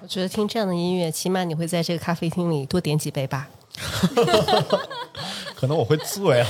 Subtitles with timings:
[0.00, 3.48] 我觉得听这样的音乐，起码你会在这个咖啡厅里多点几杯吧。
[5.54, 6.46] 可能我会醉啊。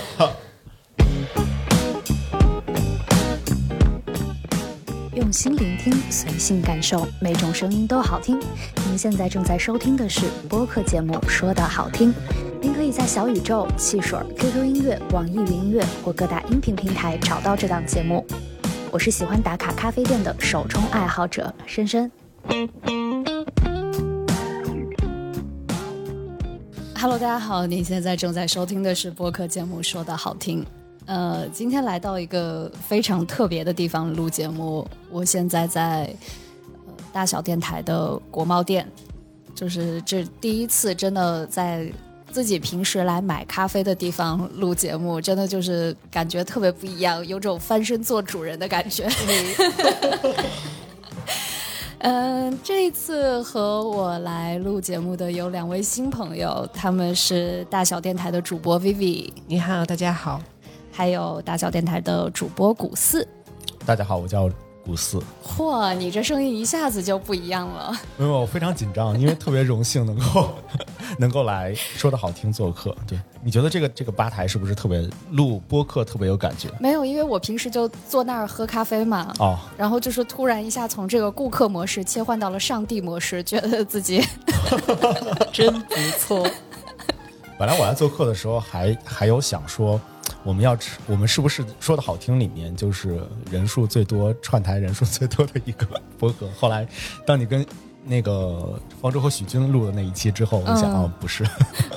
[5.15, 8.39] 用心聆听，随性感受，每种声音都好听。
[8.87, 12.13] 您现在正在收听的是播客节目《说的好听》，
[12.61, 18.25] 您可以在小宇宙、汽水、QQ 音乐、网易云音乐或各大音频平台找到这档节目。
[18.91, 22.11] 我是喜欢打卡咖啡店的手冲爱好者深深。
[27.01, 30.63] Hello，大家好，您现在正在收听的是播客节目《说的好听》。
[31.07, 34.87] 呃，今天来到一个非常特别的地方录节目。
[35.11, 36.13] 我现在在
[36.87, 38.87] 呃大小电台的国贸店，
[39.55, 41.91] 就是这第一次真的在
[42.31, 49.09] 自己平时来买咖啡的地方录节目，真的就是感觉特别不一样，有种翻身做主人的感觉。
[52.01, 60.41] 嗯，这一次和我来录节目的有两位新朋友，他们是大小电台的主播 Vivi，你好，大家好。
[60.93, 63.27] 还有大小电台的主播古四，
[63.85, 64.49] 大家好，我叫
[64.89, 65.23] 古四。
[65.45, 67.93] 嚯，你这声音一下子就不一样了。
[68.17, 70.55] 没有我非常紧张，因为特别荣幸能够
[71.21, 72.97] 能够来说的好听做客。
[73.07, 76.71] 对，你觉得这个这个吧台是不是特别录播客特别有感觉？
[76.81, 79.35] 没有，因为我平时就坐那儿喝咖啡嘛。
[79.39, 79.59] 哦。
[79.77, 84.25] 然后就是突然一下从这个顾客模式切换到了上帝模式，觉得自己
[85.53, 86.49] 真不错。
[87.59, 90.01] 本来我来做客的时候还还有想说。
[90.49, 92.41] 我们要吃，我们是不是说的好听？
[92.41, 95.87] 里面就是人数最多、串台人数最多的一个
[96.19, 96.49] 播客。
[96.59, 96.89] 后来，
[97.27, 97.67] 当你跟
[98.03, 101.45] 那个方舟和许军录的那一期之后，我想，哦，不是，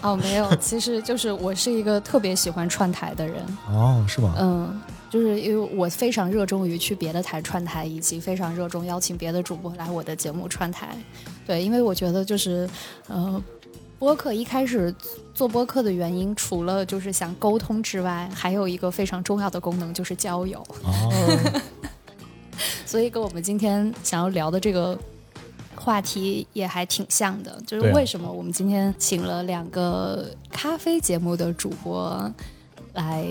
[0.01, 3.41] 哦，没有，其实就是我是一个特别喜欢串台的人。
[3.69, 4.35] 哦，是吗？
[4.37, 10.89] 嗯，就是因为我非常热衷于去别的台串台，以及非常热衷邀请别的主播来我的节目串台。
[11.47, 12.69] 对，因为我觉得就是，
[13.07, 13.41] 呃。
[13.97, 14.91] 播客一开始
[15.33, 20.59] 做播客的原因，除了就是想沟通之外，还有一个非常重要的功能就是交友。
[20.83, 21.11] 哦，
[22.85, 24.97] 所以跟我们今天想要聊的这个
[25.75, 32.31] 话题也还挺像的，就是为什么我们今天请了两个咖啡节目的主播
[32.93, 33.25] 来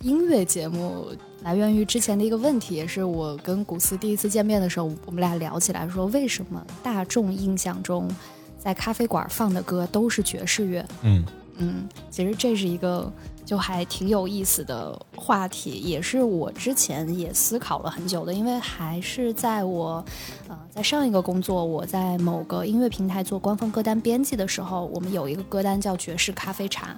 [0.00, 1.08] 音乐节目，
[1.42, 8.10] 来源于之前的一个问题，也是我跟古斯第一次见面的时候，我们俩聊起来说，为什么大众印象中。
[8.58, 10.86] 在咖啡馆放的歌都是爵士乐。
[11.02, 11.24] 嗯
[11.62, 13.10] 嗯，其实这是一个
[13.44, 18.34] 就还挺有意思的话题，也是我之前也思考了很久的。
[18.34, 20.04] 因为还是在我
[20.48, 26.96] 呃在上一个工作，我在某个音乐平台做官方歌单编辑的时候，我们有一个歌单叫爵士咖啡茶。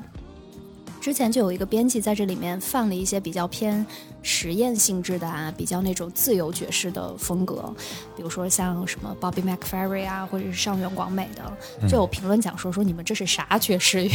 [1.05, 3.85] 之前就有一个编辑在这里面放了一些比较偏
[4.23, 7.71] 实验性质的啊，比较那种自由爵士的风格，
[8.17, 14.11] 比如说像什么 Bobby McFerrin 啊，或者是上原广美的，就有评论讲说说你们这是啥爵士乐？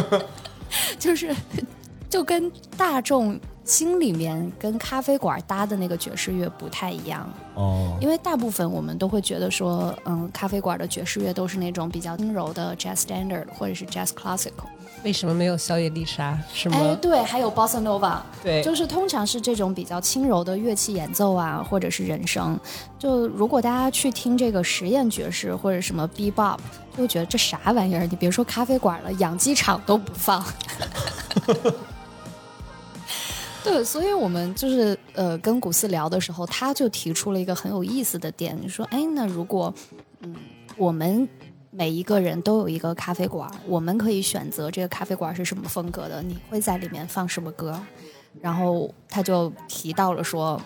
[1.00, 1.34] 就是
[2.10, 14.64] 就跟大众心里面跟咖啡馆搭的那个爵士乐不太一样哦，因为大部分我们都会觉得说，嗯，咖啡馆的爵士乐都是那种比较轻柔的 Jazz Standard 或者是 Jazz Classical。
[15.02, 16.38] 为什么没有小野丽莎？
[16.54, 16.78] 是吗？
[16.80, 22.58] 哎，对，还有 Bossa Nova，对，就是通常是这种比较轻柔的乐器演奏啊，或者是人声。
[22.98, 26.58] 就如果大家去听这个实验爵士或者什么 Bebop，
[26.96, 28.06] 就会觉得这啥玩意儿？
[28.06, 30.44] 你别说咖啡馆了，养鸡场都不放。
[33.66, 39.74] 对，所以我们就是呃跟古斯聊的时候，他就提出了一个很有意思的点，你说，哎，那如果
[40.20, 40.34] 嗯
[40.76, 41.28] 我们。
[41.72, 47.78] 每一个人都有一个咖啡馆，我们可以选择这个咖啡馆是什么风格的，你会在里面放什么歌？
[48.40, 50.58] 然后他就提到了说，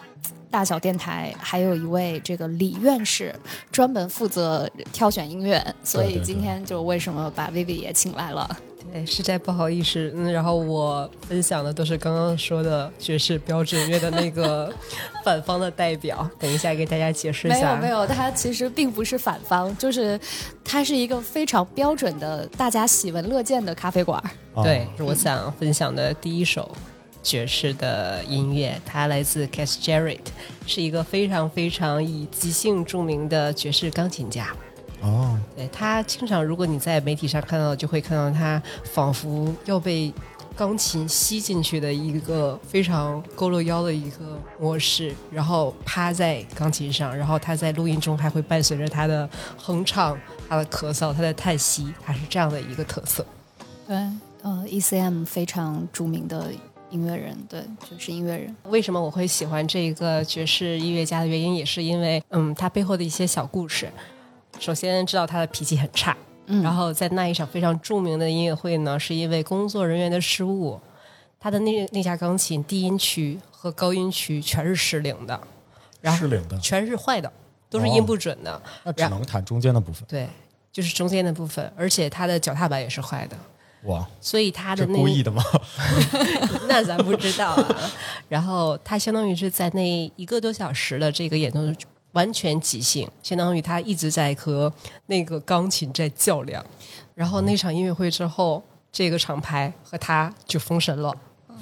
[0.51, 3.35] 大小电台还有一位这个李院士
[3.71, 8.59] 专门负责挑选音乐，所以今天就为什么把 Vivi 也请来了。
[8.93, 14.73] 对，实在不好意思，嗯，然后我分享的都是刚刚说的爵士标准乐的那个
[15.25, 17.77] 反方的代表，等一下给大家解释一下。
[17.77, 20.19] 没有没有，他其实并不是反方，就是
[20.65, 24.21] 它是一个非常标准的、大家喜闻乐见的咖啡馆。
[24.65, 26.69] 对，我想分享的第一首
[27.23, 30.21] 爵士的音乐，他来自 Cass Jarrett，
[30.67, 34.49] 是一个非常非常以即兴著名的爵士钢琴家。
[35.03, 40.13] 哦，对他经常，如果你在媒体上看到，就会看到他仿佛要被
[40.55, 50.19] 钢琴吸进去的一个非常佝偻腰的一个模式，然后趴在钢琴上，然后他在录音中还会伴随着他的哼唱、
[50.49, 53.25] 他的咳嗽、他的叹息，他是这样的一个特色。
[53.87, 53.97] 对，
[54.43, 56.53] 呃，ECM 非常著名的
[56.91, 58.55] 音乐人，对，就是音乐人。
[58.65, 63.91] 为什么我会喜欢这个爵士音乐家的原因，也是因为，嗯，他背后的一些小故事。
[64.59, 66.17] 首先知道他的脾气很差，
[66.63, 70.79] 然后在那一场非常著名的音乐会呢，是因为工作人员的失误，
[71.39, 75.41] 他的那那架钢琴低音区和高音区全是失灵的，
[76.01, 77.33] 然后失灵的全是坏的，
[77.71, 80.05] 都是音不准的，那只能弹中间的部分。
[80.09, 80.29] 对，
[80.73, 83.37] 就是中间的部分，而且他的脚踏板也是坏的。
[83.85, 85.43] 哇，所以他的这那故意的吗？
[86.69, 87.77] 那咱不知道啊。
[88.29, 91.61] 然后他相当于是在那一个多小时的这个演奏
[92.13, 94.73] 完全即兴，相当于他一直在和
[95.07, 96.65] 那个钢琴在较量。
[97.15, 98.63] 然后那场音乐会之后，
[98.93, 101.15] 这个厂牌和他就封神了，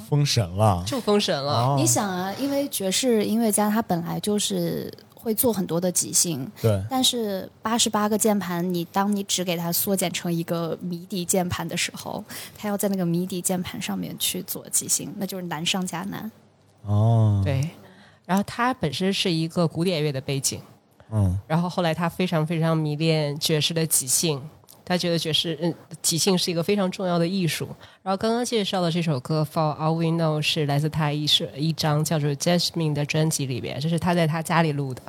[0.09, 1.53] 封神了，就封神了。
[1.53, 4.93] 哦你想啊，因为爵士音乐家他本来就是
[5.29, 12.25] 会做很多的即兴，对，但是八十八个键盘，你当你只给它缩减成一个迷笛键盘的时候，
[12.57, 16.31] 它要在那个迷笛键盘上面去做即兴，那就是难上加难。
[16.87, 17.69] 哦，，对，
[18.25, 20.63] 然后他本身是一个古典乐的背景，
[21.11, 24.41] 嗯，然后后来他非常非常迷恋爵士的即兴，
[24.83, 27.69] 他觉得爵士嗯即兴是一个非常重要的艺术。
[28.03, 35.03] 然后刚刚介绍的这首歌《For All We Know》是来自他一是一张叫做《Jasmine》的专辑里边，这是他在他家里录的。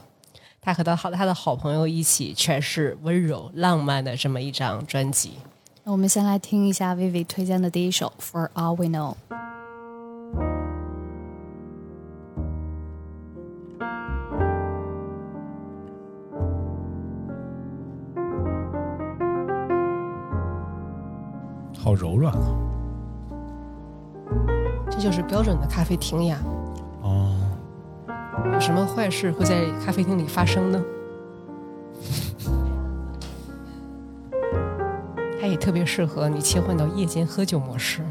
[0.62, 5.34] 他和他好他的好朋友一起诠释温柔浪漫的这么一张专辑。
[5.84, 9.14] 那我们先来听一下 Vivi 推荐的第一首《For All We Know》。
[21.82, 22.60] 好柔软啊，
[24.92, 26.38] 这就是标准的咖啡厅呀。
[28.54, 30.84] 有什么坏事会在咖啡厅里发生呢？
[35.40, 38.02] 它也特别适合你切换到夜间喝酒模式。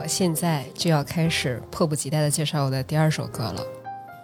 [0.00, 3.62] 我现在就要开始迫不及待的介绍我的第二首歌了。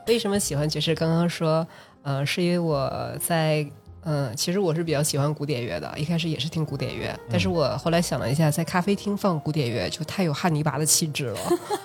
[0.06, 0.94] 为什么喜欢爵士？
[0.94, 1.66] 刚刚说，
[2.02, 2.90] 呃，是因为我
[3.20, 3.68] 在，
[4.04, 11.38] 嗯、其实我是比较喜欢古典乐的，一开始也是听古典乐，但是我后来想了一下，在咖啡厅放古典乐就太有汉尼拔的气质了，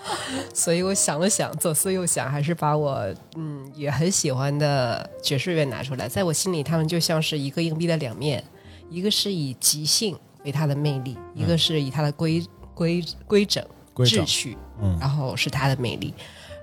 [0.56, 3.06] 所以我想了想，左思右想，还是把我
[3.36, 8.42] 嗯也很喜欢的爵士乐拿出来，在我心里，他们就像是一个硬币的两面，
[8.90, 12.42] 一个是以即兴为它的魅力，一个是以它的规
[12.74, 13.66] 规规整规整
[14.06, 16.14] 秩序，嗯然后是它的魅力。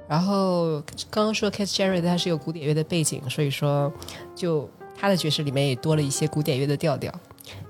[0.09, 0.81] 然后
[1.11, 3.93] 刚刚说 Cass Jerry 他是有古典乐的背景，所以说
[4.35, 4.69] 就
[4.99, 7.13] 他的爵士里面也多了一些古典乐的调调。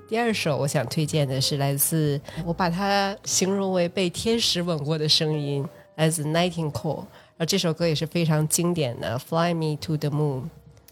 [0.09, 7.05] 第二首我想推荐的是来自我把它形容为被天使吻过的声音，来自 Nightingale。
[7.37, 10.43] 然后这首歌也是非常经典的《Fly Me to the Moon》。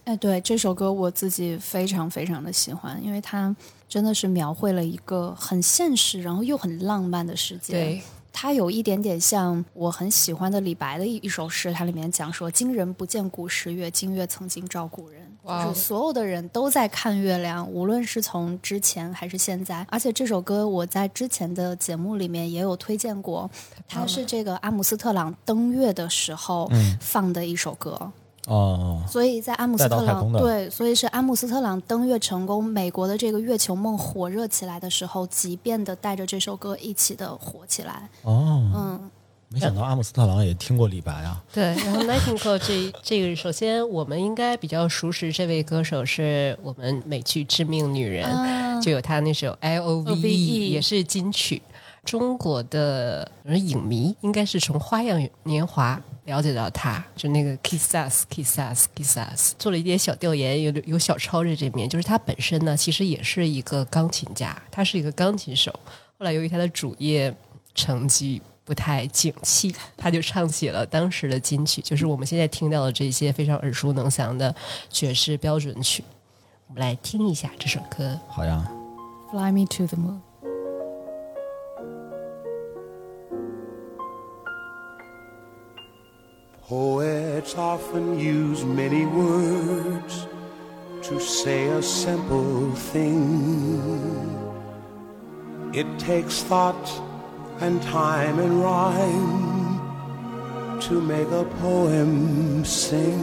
[0.03, 3.53] 哎，对这首歌我自己非常非常的喜欢，因为它
[3.89, 7.73] 真的是描绘了一个很现实，然后又很浪漫的世界。
[7.73, 8.01] 对，
[8.39, 15.23] 它有一点点像我很喜欢的李白的一一首诗，它里面讲说：“今人不见古时月，今月曾经照古人。”
[15.65, 19.83] 就是所有的人都在看月亮，无论是从之前还是现在。
[19.89, 23.49] 而且这首歌我在之前的节目里面也有推荐过，
[23.87, 26.69] 它是这个阿姆斯特朗登月的时候
[27.01, 28.11] 放的一首歌。
[28.47, 38.09] 哦，所以在阿姆斯特朗，对，所以是阿姆斯特朗登月成功，美国的这个月球梦火热起来的时候，即便的带着这首歌一起的火起来。
[38.21, 39.11] 哦，嗯，
[39.49, 41.43] 没想到阿姆斯特朗也听过李白啊。
[41.53, 51.61] 对，然后 Nightingale 这这个，首先我们应该比较熟识这位歌手，是我们美剧《致命女人》啊就有他那首 I O V E，也是金曲。
[52.05, 55.95] 中国的影迷应该是从《花样年华》
[56.27, 61.87] 了解到他，就那个 Kissas Kissas Kissas，做了一点小调研，有有小抄在这面。
[61.87, 65.71] 就是他本身呢，其实也是一个钢琴家，他是一个钢琴手。
[66.19, 67.33] 后来由于他的主业
[67.73, 74.53] 成绩不太景气，他就唱起了当时的金曲，就是我们现在听到的这些非常耳熟能详的
[74.89, 76.03] 爵士标准曲。
[76.67, 78.19] 我们来听一下这首歌。
[78.27, 78.69] 好呀
[79.31, 80.26] ，Fly me to the moon。
[86.67, 90.27] Poets often use many words
[91.01, 93.79] to say a simple thing.
[95.73, 96.91] It takes thought
[97.61, 99.79] and time and rhyme
[100.81, 103.15] to make a poem sing.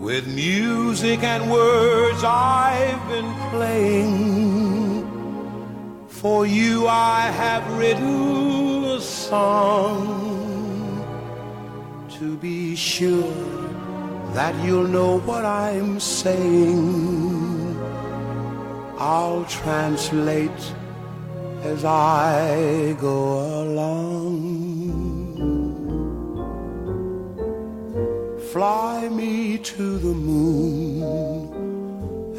[0.00, 5.06] With music and words I've been playing.
[6.08, 10.51] For you I have written a song
[12.22, 13.34] to be sure
[14.32, 17.76] that you'll know what I'm saying.
[18.96, 20.62] I'll translate
[21.64, 23.22] as I go
[23.64, 24.30] along.
[28.52, 31.50] Fly me to the moon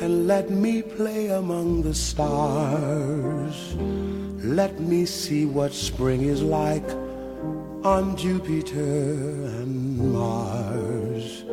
[0.01, 3.75] and let me play among the stars.
[4.59, 6.89] Let me see what spring is like
[7.83, 11.43] on Jupiter and Mars.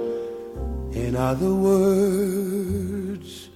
[0.92, 3.49] In other words,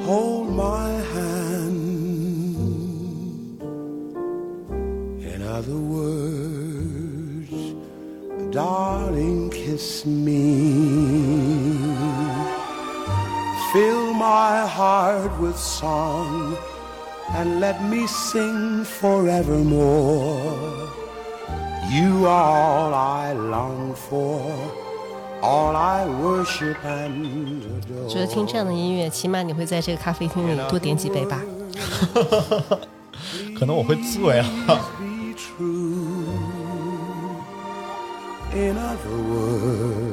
[0.00, 1.80] hold my hand.
[5.22, 7.74] In other words,
[8.52, 10.54] darling, kiss me.
[13.72, 16.56] Fill my heart with song
[17.30, 20.93] and let me sing forevermore.
[21.94, 24.42] You are all I long for,
[25.40, 28.08] all I worship and adore.
[28.08, 31.40] 觉得听这样的音乐，起码你会在这个咖啡厅里多点几杯吧。
[33.56, 34.46] 可能我会醉啊。
[34.98, 36.24] be true.
[38.52, 40.03] In other words,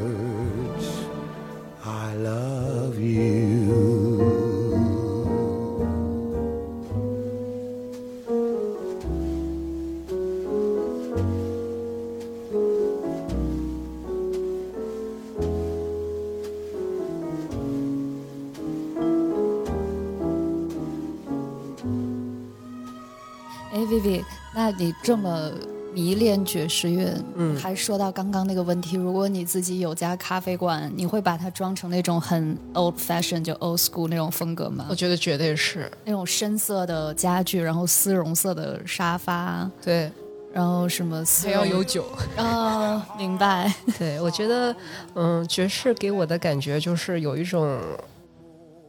[24.82, 25.52] 你这么
[25.94, 34.96] 迷恋爵士乐，嗯，还说到刚刚那个问题，如果你自己有家咖啡馆，你会把它装成那种很 old fashion 就 old school 那种风格吗我？
[34.96, 40.12] 觉得绝对是那种深色的家具，然后丝绒色的沙发，对，
[40.52, 42.06] 然后什么丝还绒要有酒。
[42.36, 43.72] 啊、明白。
[44.00, 44.76] 对，我觉得，
[45.14, 47.80] 嗯，爵士给我的感觉就是有一种，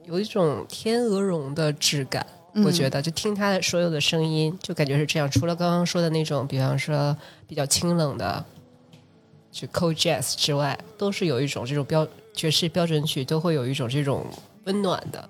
[0.06, 2.24] 有一种天鹅绒的质感。
[2.54, 5.30] 我觉得，就听他的所有的声音，就感觉是这样。
[5.30, 7.16] 除了刚刚说的那种，比方说
[7.46, 8.44] 比较清冷的，
[9.50, 14.26] 就 cold jazz 之外，都是有一种这种标爵士标准曲，都会有一种这种
[14.64, 15.28] 温暖的，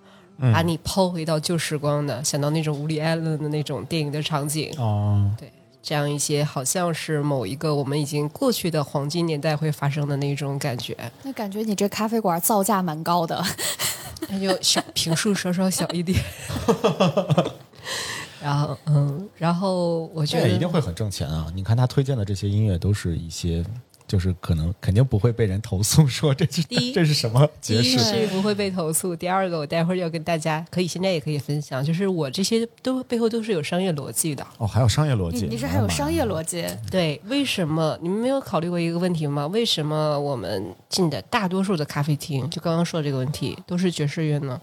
[0.52, 4.72] 把你抛回到旧时光的，想到那种无里·艾伦的那种电影的场景。
[4.78, 5.52] 哦，对，
[5.82, 13.42] 这样一些好像是某一个我们已经过去的黄金年代会发生的那种感觉，那感觉你这咖啡馆造价蛮高的。
[14.28, 16.22] 那就小平数稍稍小一点。
[18.40, 21.46] 然后，嗯，然后我觉得一定会很挣钱啊！
[21.54, 23.64] 你看他推荐的这些音乐都是一些，
[24.12, 27.98] 就是可能肯定不会被人投诉说这是第一这是什么第一爵士。
[27.98, 34.46] 是不会被投诉，第二个我待会儿要跟大家可以现在也可以分享，就是我这些都背后都是有商业逻辑的。
[34.58, 36.62] 哦，还有商业逻辑，你你是还有商业逻辑？
[36.90, 39.46] 对，为什么你们没有考虑过一个问题吗？
[39.46, 44.60] 为什么我们进的大多数的咖啡厅，就刚刚说的这个问题，都是爵士乐呢？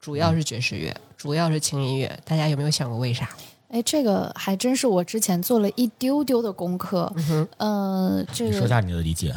[0.00, 3.28] 主要是爵士乐，主要是轻音乐，大家有没有想过为啥？
[3.68, 7.12] 哎，这个还真是我之前做了一丢丢的功课。
[7.58, 9.34] 呃，这个说下你的理解。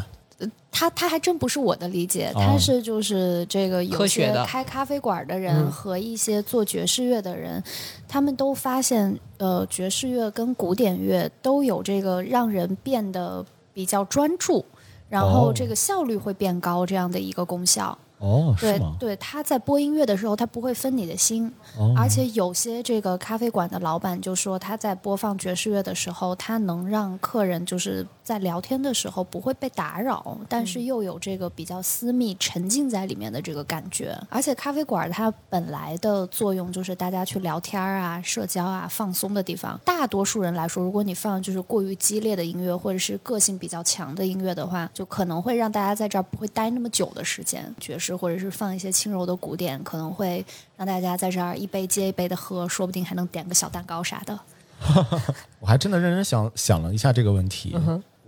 [0.72, 7.62] 他他还真不是我的理解，哦他是就是这个有些开咖啡馆的人嗯和一些做爵士乐的人，
[8.08, 14.66] 他们都发现，呃，爵士乐跟古典乐都有这个让人变得比较专注。
[15.10, 17.96] 然后哦这个效率会变高这样的一个功效。
[18.22, 18.80] 哦，对？
[19.00, 34.18] 对，他在播音乐的时候，他不会分你的心，哦而且有些这个咖啡馆的老板就说，他在播放爵士乐的时候，他能让客人就是在聊天的时候不会被打扰，但是又有这个比较私密、沉浸在里面的这个感觉。
[34.30, 39.78] 而且咖啡馆它本来的作用就是大家去聊天啊、社交啊、放松的地方。
[39.84, 47.62] 大多数人来说，如果你放就是过于激烈的音乐或者是个性比较强的音乐的话，就可能会让大家在这儿不会待那么久的时间。
[47.82, 50.46] 爵士或者是放一些轻柔的古典，可能会
[50.78, 54.40] 让大家在这儿一杯接一杯的喝，说不定还能点个小蛋糕啥的。
[55.60, 57.76] 我还真的认真想想了一下这个问题。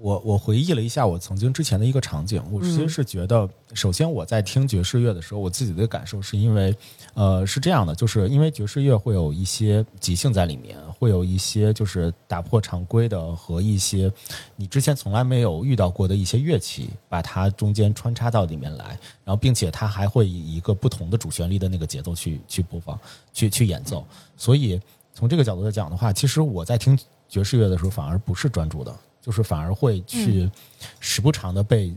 [0.03, 6.75] 我我回忆了一下我曾经之前的一个场景，我其实是觉得，首先我在听爵士乐的时候，我自己的感受是因为，
[7.13, 14.11] 呃，是这样的，就是因为爵士乐会有一些即兴在里面，会有一些就是打破常规的和一些
[14.57, 22.99] 你之前从来没有遇到过的一些乐器，把它中间穿插到里面来，然后并且它还会以一个不同的主旋律的那个节奏去去播放，
[23.31, 24.05] 去去演奏，
[24.35, 24.81] 所以
[25.13, 28.93] 从这个角度来讲的话，其实我在听爵士乐的时候反而不是专注的，
[29.23, 30.51] 就是反而会去
[30.99, 31.95] 时不常的被，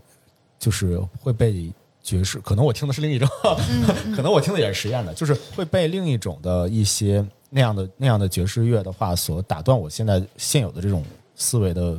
[0.58, 3.28] 就是会被爵士，可能我听的是另一种，
[4.14, 11.04] 可能我听的也是实验的，就是会被另一种的一些那样的那样的爵士乐的话所打断我现在现有的这种
[11.34, 11.98] 思维的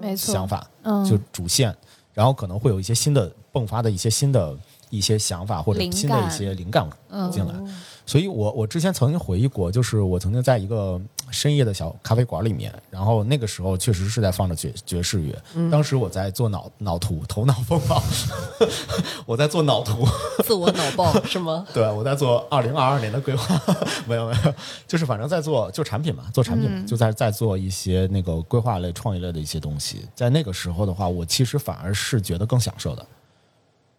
[0.00, 1.04] 没错，想法，嗯。
[1.04, 1.72] 就主线，
[2.12, 4.56] 然后可能会有一些新的迸发的一些新的
[4.90, 7.30] 一些想法或者新的一些灵感嗯。
[7.30, 7.54] 进来。
[8.06, 15.36] 所以我我之前曾经回忆过，就是我曾经在一个深夜的小咖啡馆里面，然后那个时候确实是在放着爵爵士乐。
[15.70, 18.02] 当时我在做脑脑图，头脑风暴，
[19.26, 20.06] 我在做脑图。
[20.44, 21.66] 自我脑爆是吗？
[21.74, 23.60] 对，我在做二零二二年的规划，
[24.06, 24.54] 没有没有，
[24.86, 30.06] 就是反正在做就产品嘛，做产品嘛，就在在做一些那个规划类、创意类的一些东西。
[30.14, 33.06] 在那个时候的话，我其实反而是觉得更享受的，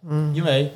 [0.07, 0.73] 嗯，因为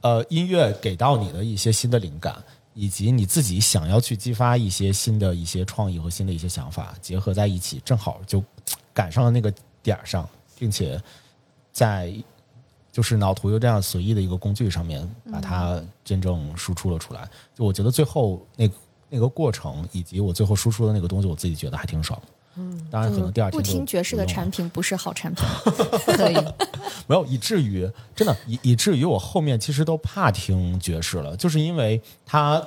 [0.00, 2.36] 呃，音乐给到你的一些新的灵感，
[2.80, 8.40] 以及你自己想要去激发一些新的一些创意和新的一些想法，结合在一起，正好就
[8.94, 11.02] 赶上了那个点儿上，并且
[11.72, 12.14] 在
[12.92, 17.28] 就是脑图又这样随意的一个工具上面，把它真正输出了出来。
[17.52, 18.74] 就我觉得最后那个
[19.10, 22.16] 那个过程，以及我最后输出的那个东西，我自己觉得还挺爽。
[22.58, 25.44] 嗯，当然可能第二天不听爵士的产品不是好产品。
[26.16, 26.34] 可以，
[27.06, 32.60] 没有，以至于真的以以至于我后面其实都怕听爵士了，就是因为他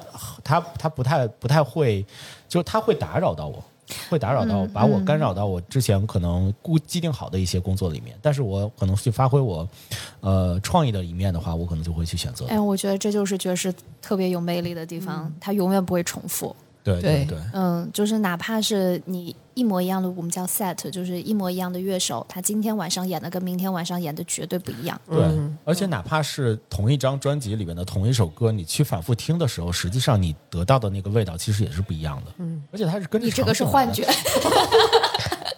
[0.43, 2.05] 他他不太不太会，
[2.47, 3.63] 就是他会打扰到我，
[4.09, 9.67] 会打扰到我，把我干扰到我之前可能固既定好的一些工作里面，但是我可能去发挥我
[10.21, 12.45] 呃创意的一面的话，我可能就会去选择。
[12.47, 16.55] 哎，我觉得这就是爵士特别有魅力的地方，它永远不会重复。
[16.83, 24.99] 对对对，嗯，就是哪怕是你一模一样的，我们叫 set，就是一模一样的乐手，他今天晚上演的跟明天晚上演的绝对不一样。
[25.09, 25.23] 对，
[25.63, 32.31] 而且哪怕是同一张专辑里面的同一首歌，你去反复听的时候，实际上你得到的那个味道其实也是不一样的。
[32.37, 34.07] 嗯，而且它是跟着你这个是幻觉，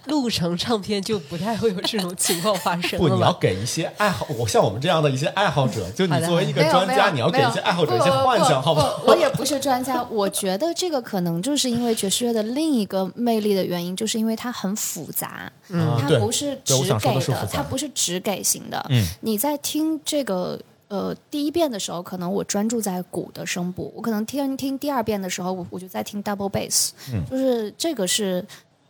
[0.06, 3.34] 录成唱片就不太会有这种情况发生不，你要？
[3.34, 9.02] 给一些爱好，我像我们这样的一些爱好者，就你作为一个专家，你要给一些爱好者一些幻想，好不好？
[9.08, 18.86] 我也不是专家，我觉得这个可能就是因为爵士乐的另一个魅力的原因，就是因为它很复杂，嗯它不是只给的是复杂它不是只给型的。
[18.90, 20.60] 嗯你在听这个。
[20.90, 28.46] 呃，第一遍的时候，可能我专注在鼓的声部；我可能听听第二遍的时候，我我就在听 double bass，、嗯就是这个是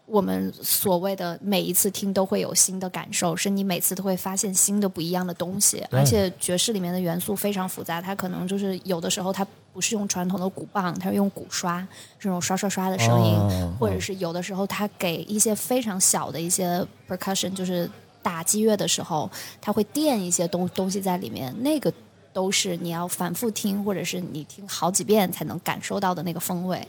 [0.05, 5.83] 我们所谓的每一次听都会有新的感受，是你每次都会发现新的不一样的东西。
[5.91, 11.85] 而且爵士里面的元素非常复杂，它可能就是有的时候它不是用传统的鼓棒，它是用鼓刷
[12.19, 17.89] 这种刷刷刷的声音，哦或者是有的时候它给一些非常小的一些 percussion，就是
[18.21, 19.29] 打击乐的时候，
[19.61, 21.91] 它会垫一些东东西在里面，那个。
[22.33, 26.87] 都是你要反复听，或者是你听好几遍才能感受到的那个风味。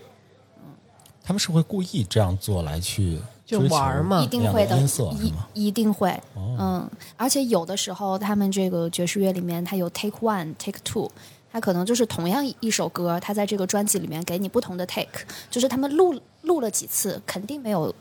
[1.27, 4.79] 他们是会故意这样做来去就玩儿嘛一定会的，
[5.19, 5.33] 一？
[5.67, 11.11] 一定会，哦嗯，而且有的时候他们这个爵士乐里面，它有 take one、take two，
[11.51, 17.93] 它可能就是同样一首歌，它在这个专辑里面给你不同的 take，就是他们录录了几次，肯定没有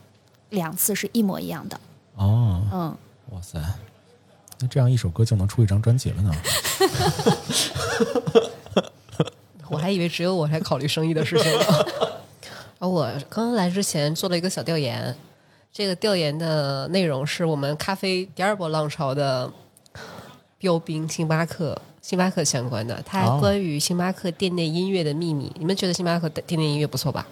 [0.49, 1.79] 两次是一模一样的，
[2.15, 2.97] 哦，嗯，
[3.31, 3.57] 哇塞，
[4.59, 6.31] 那这样一首歌就能出一张专辑了呢？
[9.69, 11.63] 我还以为只有我在考虑生意的事情呢。
[12.83, 15.15] 而我刚刚来之前做了一个小调研，
[15.71, 19.49] 这个调研的内容是我们咖啡第二波浪潮的
[20.57, 25.49] 标兵星巴克，星巴克相关的，它哦关于星巴克店内音乐的秘密。
[25.57, 27.25] 你们觉得星巴克的店内音乐不错吧？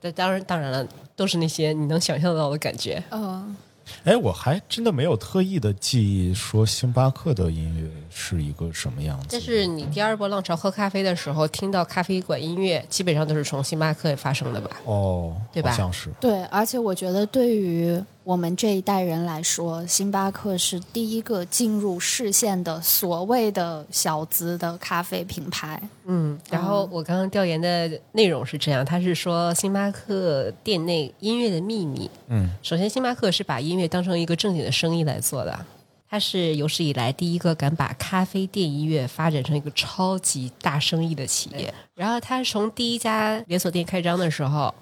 [0.00, 3.02] 对，当然当然了，都是那些你能想象到的感觉。
[3.10, 3.56] 呃，
[4.04, 9.28] 哎，我还真的没有特意的记忆说星巴克的音乐是一个什么样子。
[9.30, 14.70] 但是你第二波浪潮喝咖啡的时候，听到咖啡馆音乐，基本上都是从星巴克发生的吧？
[14.84, 16.10] 哦，对吧好像是。
[16.20, 25.80] 对，而且我觉得对于我们这一代人来说，星巴克是第一个进入视线的所谓的小资的咖啡品牌。
[26.04, 32.08] 嗯，然后我刚刚调研的内容是这样，他是说星巴克店内音乐的秘密。
[32.28, 35.66] 嗯，首先，星巴克是把音乐当成一个正经的生意来做的，
[36.08, 41.74] 它是有史以来第一个敢把咖啡店音乐发展成一个超级大生意的企业。
[41.96, 44.72] 然后，他从第一家连锁店开张的时候，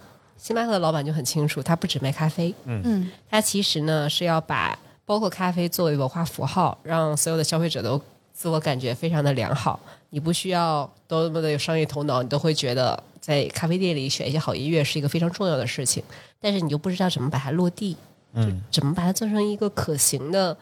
[0.41, 8.01] 星巴克的老板就很清楚，他不只卖咖啡，嗯他其实呢是要把包括咖啡作为文化符号，让所有的消费者都
[8.33, 9.79] 自我感觉非常的良好。
[10.09, 16.03] 你不需要多么的有商业头脑，你都会觉得在咖啡店里选一些好音乐是一个非常重要的事情。
[16.41, 17.95] 但是你就不知道怎么把它落地，
[18.33, 20.57] 嗯，怎么把它做成一个可行的、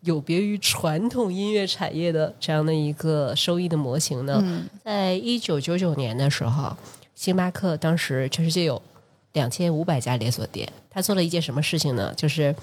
[0.00, 4.40] 有别于传统音乐产业的这样的一个收益的模型呢？
[4.42, 6.76] 嗯在一九九九年的时候，
[7.14, 8.82] 星巴克当时全世界有
[9.34, 12.12] 两千五百家连锁店，他做了一件什么事情呢？
[12.16, 12.56] 就是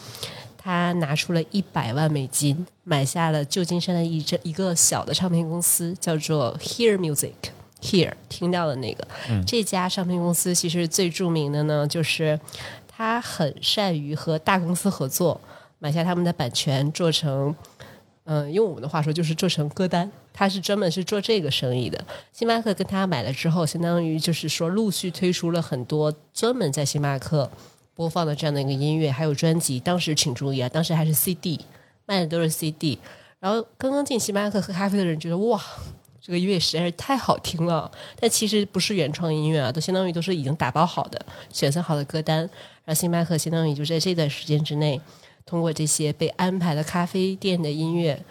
[0.57, 7.34] 他拿出了一百万美金，买下了旧金山的一这一个小的唱片公司，叫做 Hear Music。
[7.84, 9.07] Here 听到的那个，
[9.47, 12.39] 这家唱片公司其实最著名的呢，就是
[12.88, 15.41] 他很善于和大公司合作，
[15.79, 17.55] 买下他们的版权，做成
[18.25, 22.03] 嗯，用我们的话说就是做成歌单，他是专门是做这个生意的。
[22.31, 27.49] 星巴克跟他买了之后，相当于就是说陆续推出了很多专门在星巴克
[27.93, 29.79] 播放的这样的一个音乐，还有专辑。
[29.79, 31.59] 当时请注意啊，当时还是 CD，
[32.05, 32.97] 卖的都是 CD。
[33.39, 35.61] 然后刚刚进星巴克喝咖啡的人觉得哇，
[36.21, 42.39] 这个音乐实在是太好听了，但其实不是原创音乐啊，都相当于都是已经打包好的、选择好的歌单。
[42.83, 44.99] 然后星巴克相当于就在这段时间之内。
[45.43, 48.23] 通过这些被安排的咖啡店的音乐，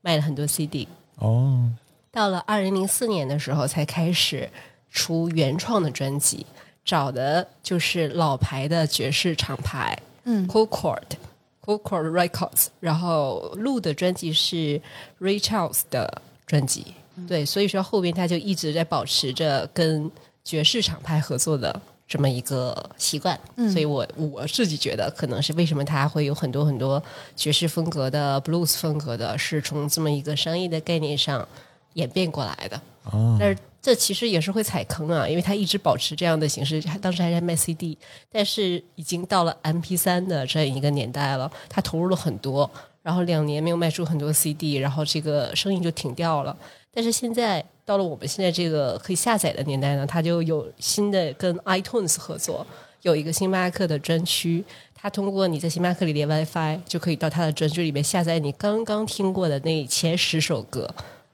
[0.00, 0.88] 卖了很多 CD。
[1.16, 1.70] 哦，
[2.10, 4.48] 到了二零零四年的时候，才开始
[4.90, 6.46] 出原创的专辑，
[6.84, 10.46] 找的就是老牌的爵士厂牌，嗯。
[10.46, 14.80] C o c o r d c o c o r d Records，然后录的专辑是
[15.20, 16.94] Ray Charles 的专辑。
[17.26, 20.10] 对，所以说后边他就一直在保持着跟
[20.42, 23.38] 爵士厂牌合作的这么一个习惯，
[23.72, 27.02] 所以我我自己觉得，可能是为什么他会有很多很多
[27.34, 31.46] 爵士风格的、blues 风格的，是从这么一个商业的概念上
[31.94, 32.80] 演变过来的。
[33.10, 37.96] 哦，但是这其实也是会踩坑啊，因为他一直保持这样的形式，他当时还在卖 CD，
[38.30, 42.70] 但是已经到了 MP 三的这样一个年代了，他投入了很多，
[43.02, 46.56] 然后两年没有卖出很多 CD，然后这个生意就停掉了。
[46.92, 52.66] 但是现在到了我们现在这个可以下载的年代呢，它就有新的跟 iTunes 合作，
[53.02, 60.88] 有一个星巴克的专区，它通过你在星巴克里连 WiFi，就可以到它的专区里面下载你刚刚听过的那前十首歌。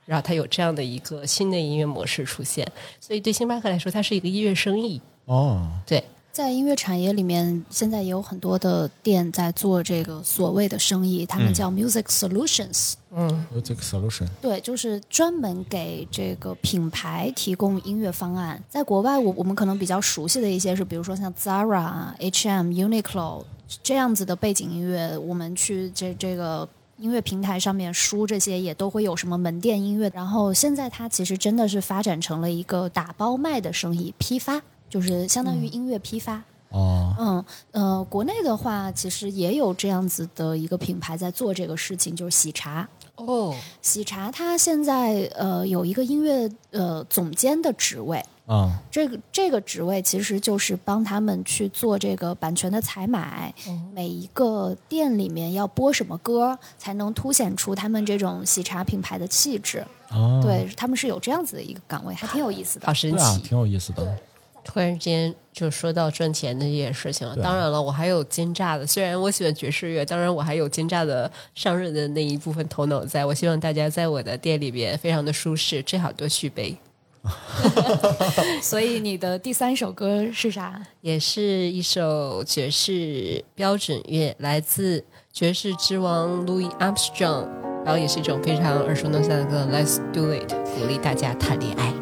[0.06, 2.66] 然后它有这样的一个新的音乐模式出现，
[2.98, 5.00] 所以对星巴克来说，它是一个音乐生意。
[5.26, 12.94] 哦，对，在音乐产业里面，现在也有很多的店在做这个所谓的生意，他们叫 Music Solutions。
[13.12, 18.62] 嗯，，music solution，对，就是专门给这个品牌提供音乐方案。
[18.68, 23.44] 在国外，我我们可能比较熟悉的一些是，比如说像 Zara、H&M、Uniqlo
[23.82, 26.68] 这样子的背景音乐，我们去这这个。
[27.00, 36.42] 音乐平台上面输这些也都会有什么门店音乐，然后现在它其实真的是发展成了一个打包卖的生意，批发就是相当于音乐批发。
[36.70, 42.88] 哦，嗯呃，国内的话其实也有这样子的一个品牌在做这个事情，就是喜茶。
[43.16, 53.52] 哦，喜茶它现在呃有一个音乐呃总监的职位，啊，这个这个职位其实就是帮他们去做这个版权的采买，
[53.92, 59.84] 每一个店里面要播什么歌，才能凸显出他们这种喜茶品牌的气质。
[60.10, 62.94] 哦，对他们是有这样子的一个岗位，还挺有意思的好。
[62.94, 63.40] 神奇！
[63.40, 64.16] 挺有意思的。
[64.64, 67.36] 突然之间就说到赚钱的这件事情了。
[67.36, 73.24] 当然了，我还有奸诈的，虽然我喜欢爵士乐，当然我还有奸诈的上任的那一部分头脑在。
[73.24, 76.76] 我希望大家在我的店里边非常的舒适，最好多续杯。
[78.62, 80.80] 所以你的第三首歌是啥？
[81.02, 87.46] 也是一首爵士标准乐，来自爵士之王 Louis Armstrong，
[87.84, 91.99] 然后也是一种非常耳熟能详的歌，Let's Do It，鼓励大家谈恋爱。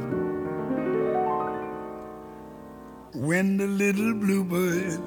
[3.28, 5.00] When the little bluebird,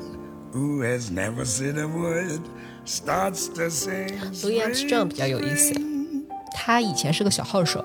[0.54, 2.42] who has never said a word,
[2.86, 4.12] starts to sing.
[4.44, 5.74] Louis Armstrong 比较有意思，
[6.54, 7.84] 他以前是个小号手，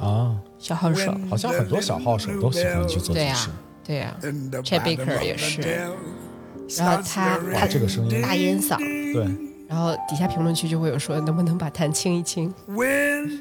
[0.00, 3.50] 啊，小号手，好像很多小号手都喜欢去做对呀、这事。
[3.84, 4.16] 对呀、
[4.50, 5.60] the Chet bottom Baker 也 the 是
[6.80, 9.24] 然后他他这个声音大烟嗓，对，
[9.68, 13.38] 然后底下评论区就会有说，能不能把痰清一清？When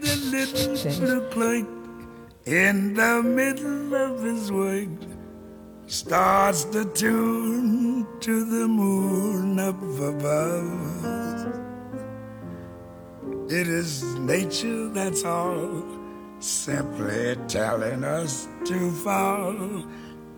[5.88, 11.14] starts to tune to the moon up above.
[13.52, 15.84] It is nature that's all,
[16.40, 19.84] simply telling us to fall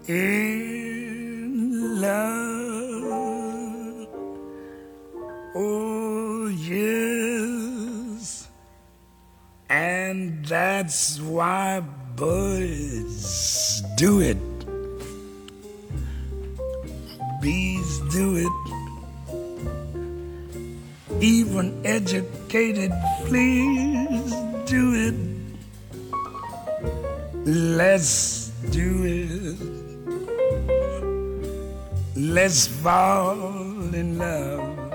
[0.07, 2.47] in love.
[5.55, 8.49] Oh, yes.
[9.69, 11.81] And that's why
[12.15, 14.37] birds do it.
[17.41, 18.51] Bees do it.
[21.21, 22.91] Even educated
[23.25, 24.33] fleas
[24.65, 25.15] do it.
[27.45, 29.57] Let's do it.
[32.15, 34.86] Let's fall in love.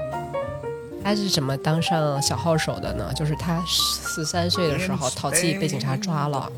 [1.05, 3.13] 他是怎么当上小号手的呢？
[3.15, 6.51] 就是他十三岁的时候淘气被警察抓了，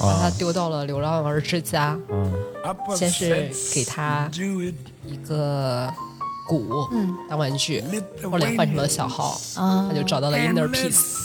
[0.00, 1.98] 把他丢到了流浪儿之家，
[2.94, 4.30] 先是给他
[5.04, 5.92] 一个
[6.48, 6.88] 鼓
[7.28, 7.82] 当玩具，
[8.30, 11.18] 后来换成了小号，啊他就找到了 inner peace。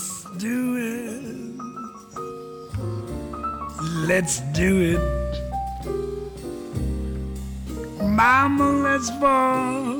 [4.08, 5.00] Let's do it.
[8.02, 9.97] Mama, let's fall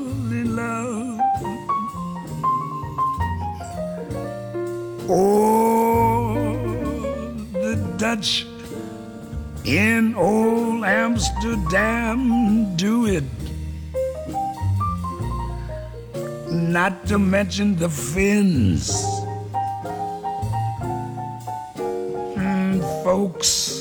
[5.10, 6.34] Oh,
[7.52, 8.46] the Dutch
[9.64, 13.24] in old Amsterdam do it.
[16.50, 18.92] Not to mention the Finns.
[22.36, 23.80] Mm, folks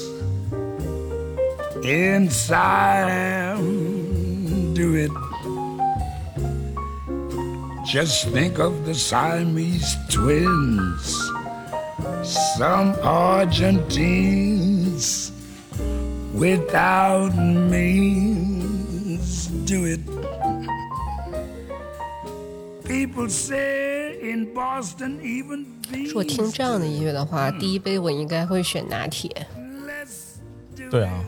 [1.83, 3.59] in Siam
[4.73, 5.26] do it.
[7.86, 11.18] Just think of the Siamese twins.
[12.56, 15.32] Some Argentines
[16.32, 20.00] without means do it.
[22.84, 25.66] People say in Boston, even
[26.06, 29.46] 如果听这样的音乐的话，第一杯我应该会选拿铁，
[29.86, 30.36] Let's
[30.76, 31.24] do 对啊，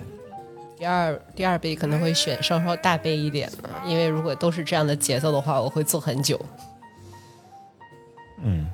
[0.79, 6.39] 第二第二杯可能会选稍稍大杯一点的，因为如果都是这样的节奏的话，我会坐很久。
[8.41, 8.71] 嗯，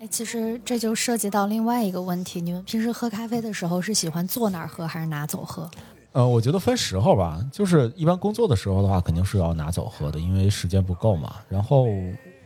[0.00, 5.70] 哎，其实这就涉及到另外一个问题：你们平时喝咖啡的时候是喜欢坐那儿喝还是拿走喝？
[6.10, 11.36] 呃，我觉得分时候吧，就是一般工作的时候的话，肯定是要拿走喝的，因为时间不够嘛。
[11.48, 11.86] 然后，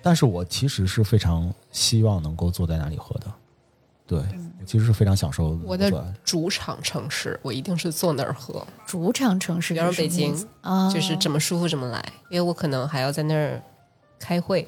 [0.03, 3.27] 但是我其实是非常希望能够坐在那里喝的，
[4.11, 13.62] 对，我其实是非常享受我的主场城市，我一定是坐那儿喝，主场城市比方说北京啊，就是怎么舒服怎么来，因为我可能还要在那儿
[14.18, 14.66] 开会，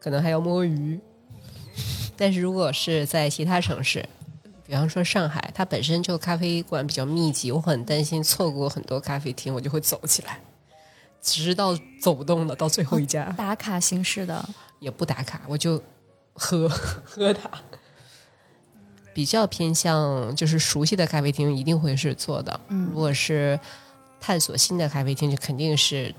[0.00, 0.98] 可能还要摸鱼。
[2.16, 4.02] 但是如果是在其他城市，
[4.66, 10.40] 比方说上海，它本身就咖啡馆比较密集，我很担心错过很多咖啡厅，我就会走起来，
[11.20, 14.48] 直到走不动了，到最后一家、打卡形式的。
[14.80, 15.78] 也不打卡，我就
[16.32, 16.66] 喝
[17.04, 17.50] 喝它。
[19.12, 23.58] 比较偏向就是熟悉的咖啡厅一定会是做的，如果是
[24.20, 26.14] 探索新的咖啡厅，就肯定是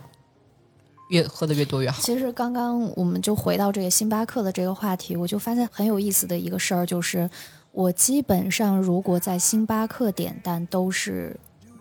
[1.10, 2.02] 越喝的越多越好。
[2.02, 7.30] 其实刚刚我们就回到这个星巴克的这个话题，我就发现很有意思的一个事儿，就是
[7.72, 11.38] 我基本上如果在星巴克点单都是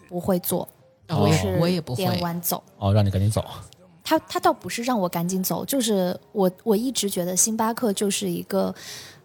[0.08, 0.68] 不会做，
[1.08, 2.62] 哦我是我也不会点完走。
[2.78, 3.44] 哦，让你赶紧走。
[4.02, 8.74] 他他倒不是让我赶紧走，就是我我一直觉得星巴克就是一个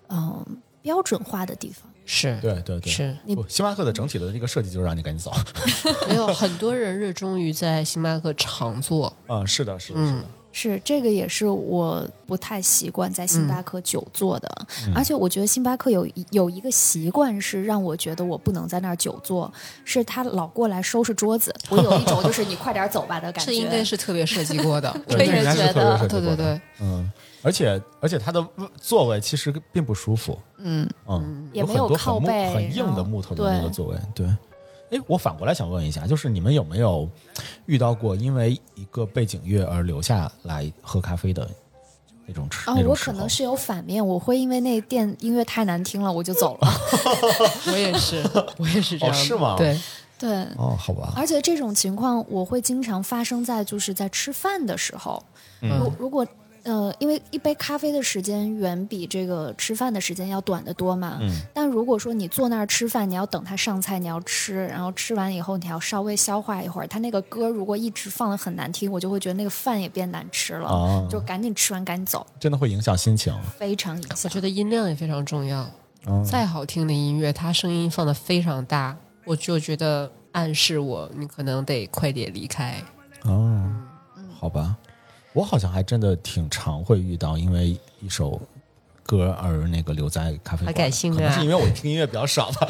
[0.09, 0.45] 嗯、
[0.85, 1.91] 标准化的地方。
[2.05, 3.17] 是，对对对，是。
[3.33, 5.33] 不，星巴克的整体的这个设计就是让你赶紧走。
[6.07, 10.25] 没有很多人热衷于在星巴克常坐， 啊，是的，是的，是的。
[10.57, 14.49] 是这个也是我不太习惯在星巴克久坐的，
[14.95, 19.51] 而且我觉得星巴克有一有一个习惯是让我觉得我不能在那儿久坐，
[19.83, 23.51] 是他老过来收拾桌子，我有一种就是你快点走吧的感觉。
[23.51, 24.89] 这应该是特别设计过的。
[25.07, 27.11] 我也这应该觉得对对对，嗯，
[27.45, 28.43] 而且而且它的
[28.81, 34.27] 座位其实并不舒服，嗯，嗯，也没有靠背很硬的木头的那个座位，对。
[34.91, 37.09] 哎，我反过来想问一下，就是你们有没有
[37.65, 41.49] 遇到过因为一个背景乐而留下来喝咖啡的
[42.27, 43.13] 那种时、啊、那种时候？
[43.13, 43.29] 我可能？
[43.29, 46.67] 是有反面，我会因为那店音乐太难听了，我就走了。
[47.67, 48.23] 我也是，
[48.57, 49.55] 我也是这样是吗？
[49.57, 49.79] 对，
[50.19, 55.21] 对，哦，好吧，而且这种情况我会经常发生在就是在吃饭的时候。
[55.61, 55.79] 嗯。
[55.79, 56.25] 如如果
[56.65, 61.19] 呃，因为一杯咖啡的时间远比这个吃饭的时间要短得多嘛。
[61.21, 61.29] 嗯。
[61.53, 66.87] 但如果说你坐那儿吃饭，你要等他上菜，你要吃，然后吃完以后你要稍微消化一会儿。
[66.87, 70.67] 它那个歌如果一直放的很难听，我就会觉得那个饭也变难吃了。
[70.67, 73.33] 哦就赶紧吃完赶紧走，真的会影响心情。
[73.57, 74.29] 非常影响我。
[74.29, 75.69] 觉得音量也非常重要。
[76.07, 82.81] 嗯再好听的音乐，它声音放的非常大，我就觉得暗示我你可能得快点离开。
[83.23, 83.71] 哦，
[84.39, 84.75] 好吧，
[85.35, 88.41] 我好像还真的挺常会遇到，因为一首
[89.03, 92.67] 歌而那个留在咖啡馆，好感性啊可能是因为我听音乐比较少吧。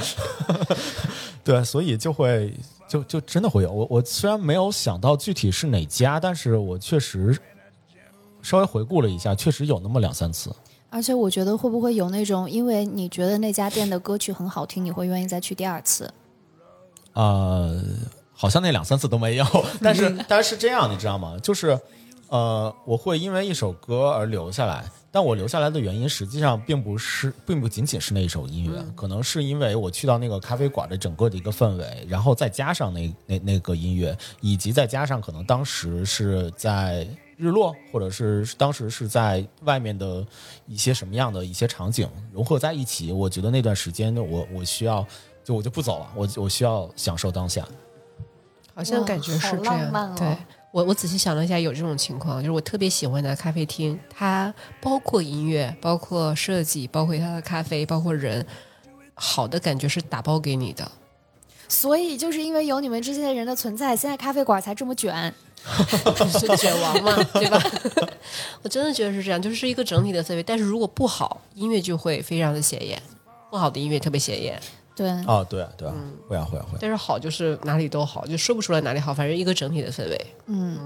[1.45, 2.51] 对，所以就会
[2.87, 3.71] 就就真的会有。
[3.71, 7.39] 我我虽然没有想到具体是哪家，但是我确实
[8.41, 10.53] 稍微回顾了一下，确实有那么两三次。
[10.89, 16.11] 而且我觉得会不会有那种，因为你觉得那家店的歌曲很好听，你会愿意再去第二次？
[17.13, 17.79] 呃，
[18.33, 19.45] 好像那两三次都没有，
[19.83, 21.37] 但是但是是这样，你知道吗？
[21.43, 21.79] 就是
[22.29, 37.07] 呃，我会因为一首歌而留下来，但我留下来的原因实际上并不是，并不仅仅是那一首音乐，可能是因为我去到那个咖啡馆的整个的一个氛围，然后再加上那那那个音乐，以及再加上可能当时是在。
[37.37, 40.25] 日落，或者是当时是在外面的
[40.67, 45.05] 一些什么样的一些场景融合在一起，我觉得那段时间我我需要，
[45.43, 47.67] 就我就不走了，我我需要享受当下。
[48.73, 49.81] 好像感觉是这样。
[49.81, 50.37] 浪漫哦对
[50.75, 58.45] 我，我仔细想了一下，有这种情况，就是我特别喜欢的咖啡厅，它包括音乐，包括设计，包括它的咖啡，包括人，
[59.13, 60.91] 好的感觉是打包给你的。
[61.69, 65.33] 所以就是因为有你们这些人的存在，现在咖啡馆才这么卷。
[66.29, 67.57] 是卷王嘛，对吧？
[68.61, 70.43] 我真的觉得是这样，就是一个整体的氛围。
[70.43, 73.01] 但是如果不好，音乐就会非常的显眼，
[73.49, 74.61] 不好的音乐特别显眼。
[74.95, 75.93] 对，啊，对啊，对啊，
[76.27, 76.79] 会啊，会啊，会啊。
[76.79, 80.25] 但是好就是哪里都好，就说不出来哪里好，反正一个整体的氛围。
[80.47, 80.77] 嗯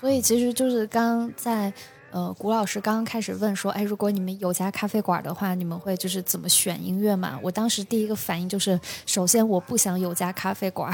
[0.00, 1.72] 所以其实就是刚刚在
[2.12, 7.38] 呃，谷老师刚刚开始问说，哎，如果你们有家咖啡馆的话，你们会就是怎么选音乐嘛？
[7.40, 10.92] 我当时第一个反应就是，首先我不想有家咖啡馆，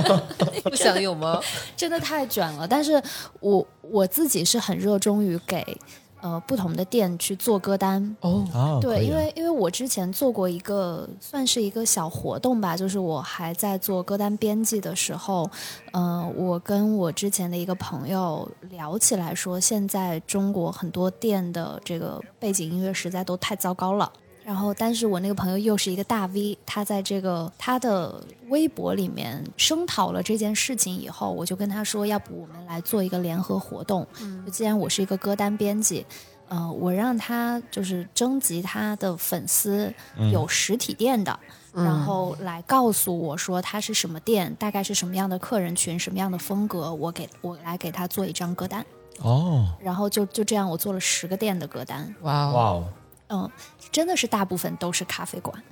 [0.64, 1.40] 不想有吗？
[1.76, 2.68] 真的太卷了。
[2.68, 3.02] 但是
[3.40, 5.64] 我我自己是很热衷于给
[6.24, 8.16] 呃不同的店去做歌单。
[8.22, 15.48] 哦，对，啊因为因为我之前做过一个算是一个小活动吧，就是我还在做歌单编辑的时候，
[15.92, 24.10] 呃，我跟我之前的一个朋友聊起来说，现在中国很多店的这个背景音乐实在都太糟糕了。
[24.44, 34.06] 然后，但是我那个朋友又是一个大 V，他在这个他的微博里面声讨了这件事情以后，我就跟他说，要不我们来做一个联合活动。
[34.44, 36.04] 就既然我是一个歌单编辑，
[36.48, 39.92] 呃，我让他就是征集他的粉丝
[40.30, 41.40] 有实体店的，
[41.72, 48.84] 然后来告诉我说他是什么店，大概是什么样的客人群，什么样的风格，我给我来给他做一张歌单。
[49.20, 52.14] 哦，然后就就这样，我做了十个店的歌单。
[52.20, 52.84] 哇哇哦，哦，
[53.28, 53.50] 嗯，
[53.90, 55.62] 真的是大部分都是咖啡馆。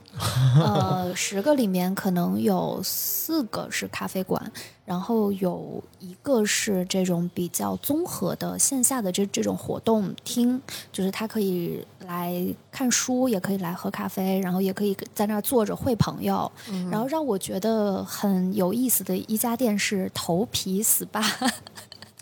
[0.56, 4.52] 呃，十个里面可能有四个是咖啡馆，
[4.84, 10.60] 然后有一个是这种比较综合的线下的这这种活动厅，
[10.92, 16.50] 就是他可以来看书，也可以来喝咖啡，然后也可以在那儿坐着会朋友。
[16.90, 21.50] 然后让我觉得很有意思的一家店是头皮 SPA。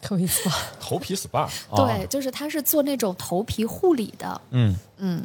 [0.08, 0.56] 有意思吧？
[0.80, 1.38] 头皮 SPA，
[1.70, 1.76] 啊。
[1.76, 5.22] 对，，就是他是做那种头皮护理的，嗯，嗯，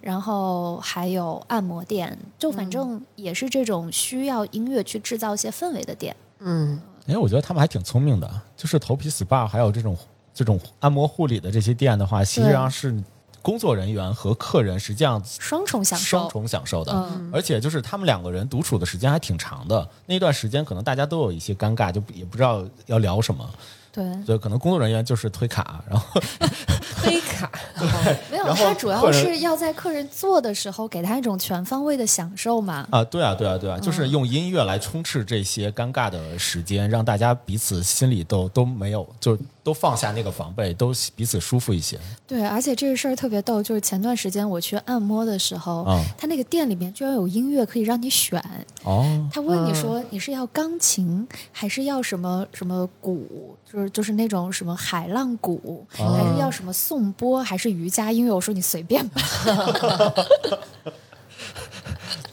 [0.00, 6.14] 然后还有按摩店，就反正也是这种需要音乐去制造一些氛围的店。
[6.40, 9.96] 嗯，哎，我觉得他们还挺聪明的，就是头皮 SPA 还有这种
[10.34, 12.94] 这种按摩护理的这些店的话，实际上是
[13.40, 16.18] 工作人员和客人实际上双重享受。
[16.18, 17.30] 双，重享受的，嗯。
[17.32, 23.48] 而且就是他们两个人独处的时间还挺长的，那段时间可能大家都有一些尴尬，就也不知道要聊什么，
[23.96, 26.20] 对，就可能工作人员就是推卡，然后
[27.02, 27.50] 推卡，
[28.30, 32.86] 没有，然后他主要是要在客人坐的时候给他一种全方位的享受嘛。
[32.90, 41.98] 啊，对啊，对啊，对啊，就是用音乐来充斥这些尴尬的时间，让大家彼此心里都都没有，就都放下那个防备，都彼此舒服一些。
[42.26, 46.04] 对，而且这个事儿特别逗，就是前段时间我去按摩的时候，嗯。
[46.18, 48.42] 他那个店里面居然有音乐可以让你选。
[48.84, 58.32] 哦，他问你说你是要钢琴还是要什么什么鼓，就是就是那种什么海浪鼓，还是要什么颂钵，还是瑜伽音乐？
[58.32, 59.20] 我说你随便吧。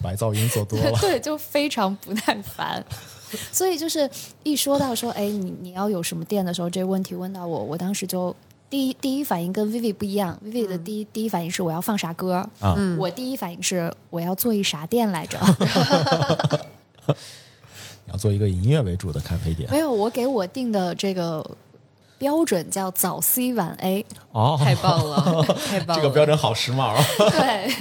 [0.02, 0.92] 白噪音做多了。
[1.02, 2.84] 对，就非常不耐烦。
[3.52, 4.08] 所以就是
[4.44, 8.36] 一说到说，哎，你你要有什么店的时候，这个问题问到我，我当时就
[8.70, 15.40] 第一第一反应跟 Vivi 不一样，Vivi 的第一、第一反应是我要放啥歌，嗯我第一反应是我要做一啥店来着。
[18.14, 21.43] 要做一个以音乐为主的咖啡店没有，我给我定的这个
[22.20, 24.05] 标准叫早 C 晚 A。
[24.32, 26.01] 哦， 太棒了， 太棒了！
[26.01, 26.95] 这个标准好时髦。
[27.32, 27.74] 对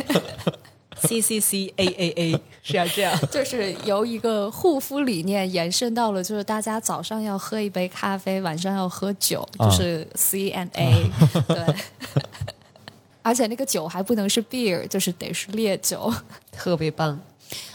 [1.03, 3.17] ，C C C A A A 是要这样。
[3.31, 11.11] 就是由一个护肤理念延伸到了，就是大家早上要喝一杯咖啡，晚上要喝酒，啊就是 C and A。
[11.47, 11.75] 对，
[13.21, 16.13] 而且那个酒还不能是 beer，就是得是烈酒。
[16.51, 17.21] 特别棒。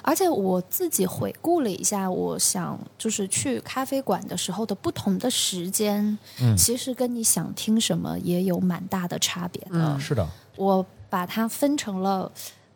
[0.02, 6.18] 而且我自己回顾了一下，我想就是去咖啡馆的时候的不同的时间，
[6.58, 10.00] 其实跟你想听什么也有蛮大的差别的。
[10.00, 12.32] 是的，我把它分成了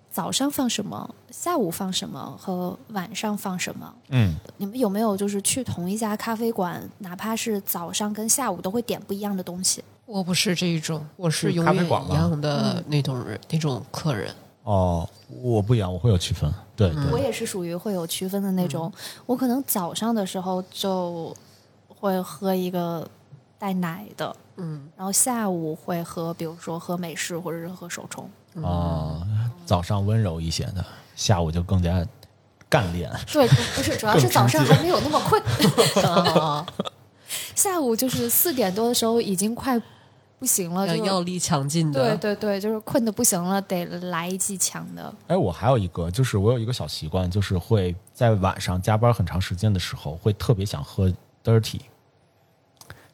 [0.09, 3.93] 早上放什么、下午放什么和晚上放什么。
[4.09, 9.83] 嗯，你们有没有就是去同一家咖啡馆，哪怕是早上跟下午都会点不一样的东西？
[10.05, 14.35] 我不是这一种，我是是永远咖啡馆一样的那种人，那种客人。
[14.63, 15.07] 哦，
[15.41, 16.51] 我不一样，我会有区分。
[16.75, 18.91] 对对，我也是属于会有区分的那种。
[19.25, 21.35] 我可能早上的时候就
[21.87, 23.07] 会喝一个
[23.57, 28.29] 带奶的，嗯，然后下午会喝，比如说喝美式或者是喝手冲。
[28.55, 29.25] 哦，
[29.65, 30.85] 早上温柔一些的，
[31.15, 32.05] 下午就更加
[32.67, 33.09] 干练。
[33.31, 35.41] 对，不是，主要是早上还没有那么困。
[36.05, 36.65] 啊，
[37.55, 39.81] 下午就是四点多的时候已经快
[40.41, 42.17] 不行了，就要要力强劲的。
[42.17, 45.13] 对对对，就是困的不行了，得来一剂强的。
[45.27, 51.13] 哎，我还有一个，就是我有一个小习惯，就是会在晚上加班很长时间的时候，会特别想喝
[51.43, 51.79] dirty。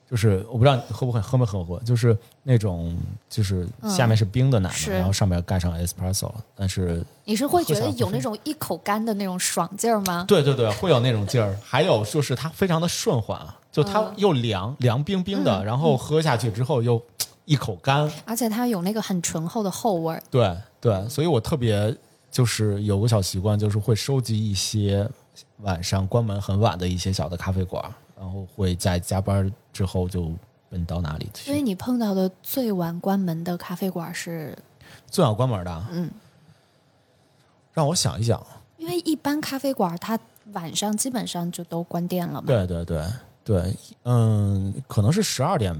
[0.09, 2.97] 就是我不知道你喝不喝，喝没喝过，就是那种
[3.29, 10.23] 就是下面是冰的奶然后上面盖上 espresso，但是你是会觉得有那种一口干的那种爽劲儿吗？
[10.25, 11.53] 对对对，会有那种劲儿。
[11.61, 16.99] 还有就是它非常的顺滑，就它又凉、凉冰冰的，然后喝下去之后又
[17.45, 18.11] 一口干。
[18.25, 20.23] 而且它有那个很醇厚的后味儿。
[20.31, 21.95] 对对，所以我特别
[22.31, 25.07] 就是有个小习惯，就是会收集一些
[25.57, 27.83] 晚上关门很晚的一些小的咖啡馆，
[28.19, 30.31] 然后会在加班之后就
[30.71, 31.45] 奔到哪里去。
[31.45, 34.57] 所以你碰到的最晚关门的咖啡馆是？
[35.05, 36.09] 最晚关门的，嗯，
[37.73, 38.43] 让我想一想。
[38.77, 40.17] 因为一般咖啡馆它
[40.53, 42.47] 晚上基本上就都关店了嘛。
[42.47, 43.05] 对对对
[43.47, 43.73] 对，
[44.03, 45.73] 嗯，可能是十二点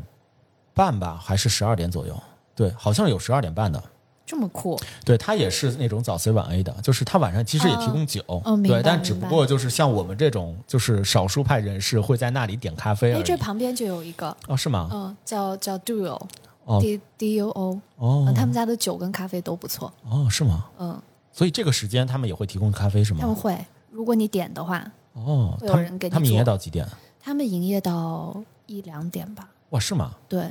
[0.74, 2.18] 半吧，还是十二点左右？
[2.56, 3.84] 对，好像有十二点半的。
[4.26, 8.22] 这么酷，对，它也是那种早 C 晚 A 的，就是它晚上其实也提供酒，
[8.66, 13.24] 对，但只不过就是像我们这种就是少数派人士会在那里点咖啡而哎，已。
[13.24, 14.90] 这旁边就有一个，哦，是吗？
[14.92, 16.20] 嗯、叫叫 Duo。
[16.64, 20.66] 哦 D D U O，哦嗯他们家的酒跟咖啡都不错，哦，是吗？
[20.78, 21.02] 嗯，
[21.32, 23.20] 所以这个时间他们也会提供咖啡是吗？
[23.22, 23.58] 他们会，
[23.90, 26.86] 如果你点的话，哦，会有他人给他们营业到几点？
[27.28, 30.16] 他们营业到一两点吧，哇，是吗？
[30.30, 30.50] 对，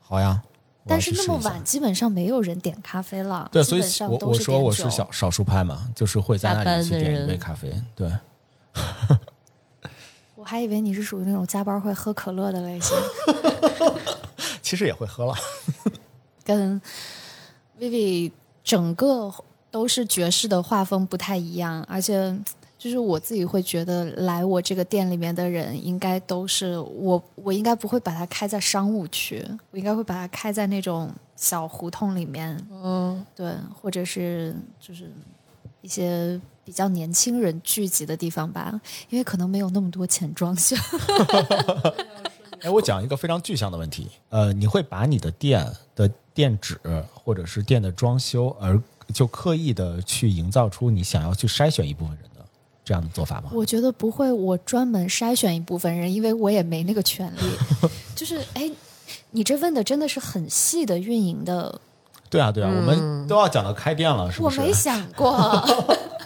[0.00, 0.40] 好呀。
[0.86, 7.74] 但是那么晚，基本上没有人点咖啡了，对，所以基本上我我都是点说我是小少少数派嘛，就是会在那里去点一杯咖啡。
[7.96, 8.08] 对，
[10.36, 12.96] 我还以为你是属于那种加班会喝可乐的类型，
[14.62, 15.34] 其实也会喝了。
[16.44, 16.80] 跟
[17.80, 18.30] Vivi
[18.62, 19.34] 整个
[19.72, 22.38] 都是爵士的画风不太一样，而且
[22.82, 35.08] 就是我自己会觉得来我这个店里面的人，应该都是我，我应该不会把它开在商务区，我应该会把它开在那种小胡同里面，嗯，对，或者是就是
[35.80, 38.80] 一些比较年轻人聚集的地方吧，
[39.10, 40.74] 因为可能没有那么多钱装修。
[42.62, 45.64] 哎，我讲一个非常具象的问题，呃，你会把你的店
[45.94, 46.80] 的店址
[47.14, 48.82] 或者是店的装修，而
[49.14, 52.31] 就刻意的去营造出你想要去筛选一部分人的
[52.84, 53.50] 这样的做法吗？
[53.52, 57.40] 我觉得不会，我专门筛选一部分人，因为我也没那个权利。
[58.16, 58.70] 就是哎，
[59.30, 61.80] 你这问的真的是很细的运营的，
[62.28, 64.60] 对啊，对啊，我们都要讲到开店了，是不是？
[64.60, 65.30] 我没想过。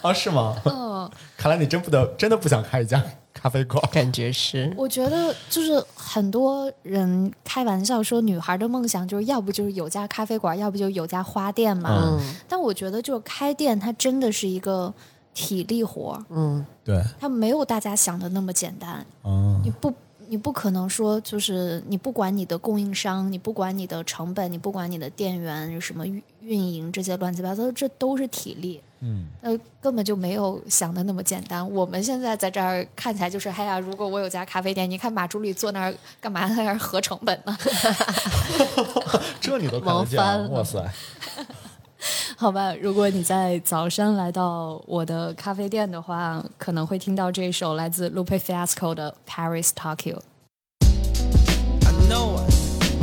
[0.02, 0.56] 啊， 是吗？
[0.64, 3.02] 嗯，看来你真不得真的不想开一家
[3.34, 3.82] 咖啡馆。
[3.92, 4.72] 感觉是。
[4.76, 12.18] 我觉得就是很多人开玩笑说，女孩的梦想就是要不就是有家咖啡馆，要不就有家花店嘛。
[12.18, 14.92] 嗯但我觉得就是开店，它真的是一个
[15.36, 19.04] 体力活儿，嗯，对，它没有大家想的那么简单。
[19.22, 19.92] 嗯你不，
[20.28, 28.80] 你不可能说就是你不管你的供应商，你不管你的成本，你不管你的店员什么运运营这些乱七八糟，这都是体力。
[29.00, 31.70] 嗯，呃，根本就没有想的那么简单。
[31.70, 37.54] 我们现在在这儿看起来就是，哎呀，如果我有家咖啡店，你看马助理坐那儿干嘛在那儿合成本呢？
[39.38, 40.82] 这你都看忙得见哇塞！
[42.38, 50.18] 好吧，如果你在早上来到我的咖啡店的话，可能会听到这一首来自 Lupe Fiasco 的《Paris Tokyo》。
[50.82, 52.36] I know,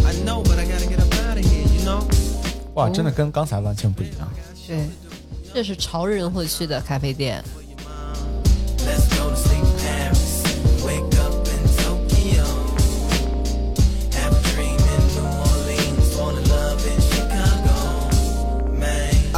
[0.06, 2.04] I know, but I gotta get up out of here, you know?
[2.76, 4.30] 哇，真的跟刚才完全不一样。
[4.68, 4.88] 对，
[5.52, 7.44] 这是潮人会去的咖啡店。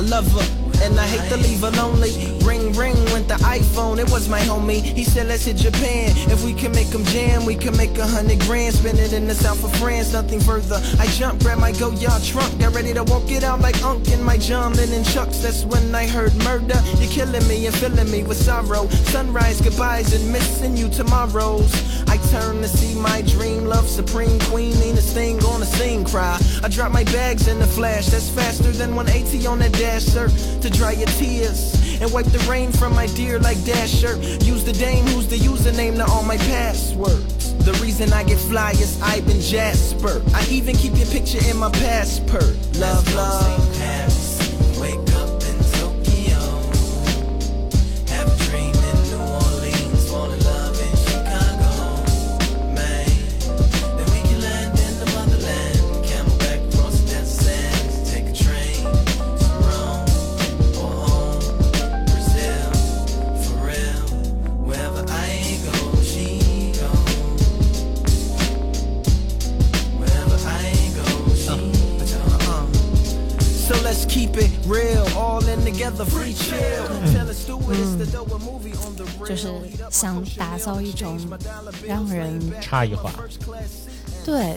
[0.06, 0.65] Love her.
[0.84, 2.12] And I hate to leave her lonely.
[2.46, 4.82] Ring, ring went the iPhone, it was my homie.
[4.82, 6.12] He said, let's hit Japan.
[6.30, 8.76] If we can make them jam, we can make a hundred grand.
[8.76, 10.80] Spend it in the south of France, nothing further.
[11.00, 14.10] I jump, grab my go yard trunk, got ready to walk it out like Unk
[14.10, 15.40] in my John Lennon chucks.
[15.40, 16.80] That's when I heard murder.
[16.98, 18.88] You're killing me and filling me with sorrow.
[19.14, 21.74] Sunrise goodbyes and missing you tomorrows.
[22.08, 26.06] I turn to see my dream, love supreme queen, ain't a thing on the scene
[26.06, 26.40] cry.
[26.64, 30.30] I drop my bags in the flash, that's faster than 180 on that dash, sir.
[30.66, 34.18] To dry your tears and wipe the rain from my dear like Dasher.
[34.44, 37.54] Use the dame who's the username to all my passwords.
[37.64, 40.24] The reason I get fly is I've been Jasper.
[40.34, 42.58] I even keep your picture in my passport.
[42.78, 44.15] Love, love.
[80.56, 81.18] 打造一种
[81.86, 83.12] 让人差异化，
[84.24, 84.56] 对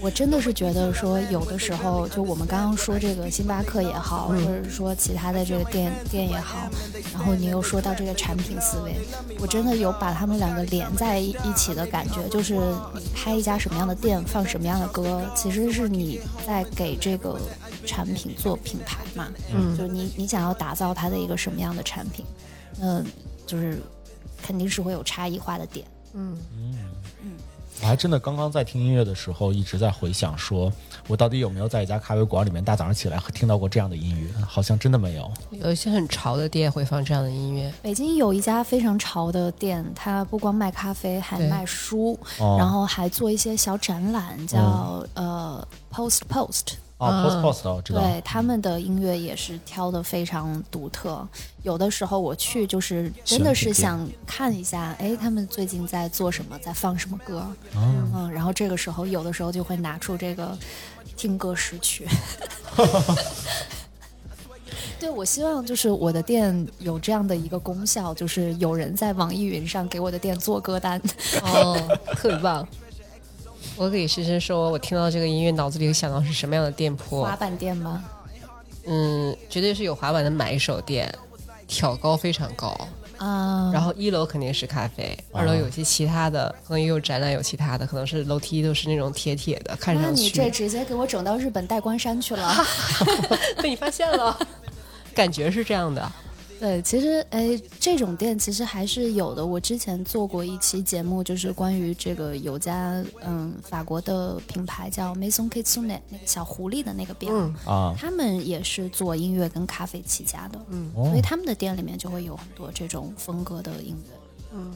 [0.00, 6.70] 我真的是觉得说，有的时候就我们刚刚说这个星巴克也好，或者是说其他的这个店店也好，
[7.12, 8.96] 然后你又说到这个产品思维，
[9.38, 12.26] 我真的有把他们两个连在一一起的感觉。
[12.30, 12.54] 就是
[12.94, 17.38] 你开一家什么样的店，放什么样的歌，其实是你在给这个
[17.84, 19.28] 产品做品牌嘛。
[19.54, 22.24] 嗯，就是你你想要打造它的一个什么样的产品，
[22.80, 23.04] 嗯
[23.46, 23.82] 就是
[24.42, 25.86] 肯定是会有差异化的点。
[26.14, 26.74] 嗯嗯
[27.22, 27.32] 嗯
[27.82, 30.70] 我还真的刚刚在听音乐的时候，一直在回想说，
[31.08, 34.30] 我到底有没有在一家咖啡馆里面大早上起来听到过这样的音乐？
[34.44, 35.30] 好像真的没有。
[35.52, 46.74] 有一些很潮的店会放这样的音乐，北京有一家非常潮的店，它不光卖咖啡，还卖书，哦然后还做一些小展览，叫、呃 Post Post。
[47.00, 48.00] 哦，Post Post 我知道。
[48.00, 51.26] 对他们的音乐也是挑的非常独特，
[51.62, 60.54] 有的时候我去就是真的是想看一下，哎，他们最近在做什么，在放什么歌，嗯，然后这个时候有的时候就会拿出这个
[61.16, 62.06] 听歌识曲。
[65.00, 71.00] 对，我希望就是我的店有这样的一个功效，就是有人在网易云上给我的店做歌单。
[71.42, 72.68] 哦，特别棒。
[73.76, 77.22] 我给诗诗说，我听到这个音乐，脑子里想到是什么样的店铺？
[77.22, 78.04] 滑板店吗？
[78.86, 81.12] 嗯，绝对是有滑板的买手店，
[81.66, 82.76] 挑高非常高。
[83.18, 92.64] 啊、然后一楼肯定是咖啡，二楼有些其他的，可能也有展览，有其他的，可能是楼梯都是那种铁铁的，看那上去你这直接给我整到日本代官山去了。
[93.62, 94.34] 被你发现了，
[95.14, 96.10] 感觉是这样的。
[96.60, 99.44] 对，其实哎，这种店其实还是有的。
[99.44, 114.16] 我之前做过一期节目，就是关于这个有家嗯法国的品牌叫 Maison Kitsune 那个小狐狸的那个店，嗯啊，他们也是做音乐跟咖啡起家的，嗯，哦所以他们的店里面就会有很多这种风格的音乐。
[114.52, 114.70] 嗯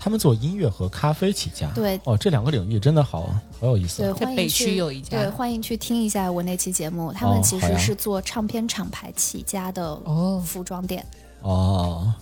[0.00, 4.14] 他们做音乐和咖啡起家，对哦，这两个领域真的好好有意思对，啊。
[4.14, 7.12] 欢迎北去区有一家对，欢迎去听一下我那期节目。
[7.12, 11.04] 他哦们其实是做唱片厂牌起家的哦服装店，
[11.48, 12.12] 哦，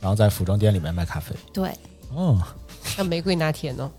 [0.00, 1.70] 然后在服装店里面卖咖啡，对。
[2.12, 2.40] 哦，
[2.98, 3.90] 那玫瑰拿铁呢？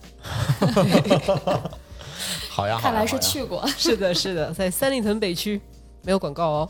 [2.50, 3.66] 好呀，看来是去过。
[3.78, 5.62] 是的，是的，在三里屯北区，
[6.02, 6.70] 没有广告哦。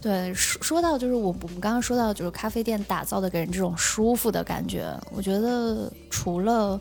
[0.00, 6.78] 对，说说到就是我我们刚刚说到就是咖啡店打造的给人这种舒服的感觉，我觉得除了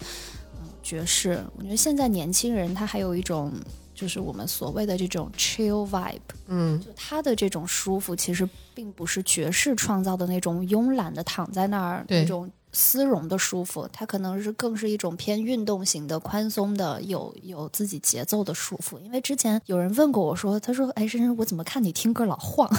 [0.56, 3.52] 嗯爵士，我觉得现在年轻人他还有一种
[3.96, 19.00] 就是我们所谓的这种 chill vibe，嗯，就他的这种舒服其实并不是爵士创造的那种慵懒的躺在那儿那种丝绒的舒服，它可能是更是一种偏运动型的、宽松的、有有自己节奏的舒服。
[19.00, 22.70] 因为之前有人问过我说，他说：“哎，深深，我怎么看你听歌老晃？”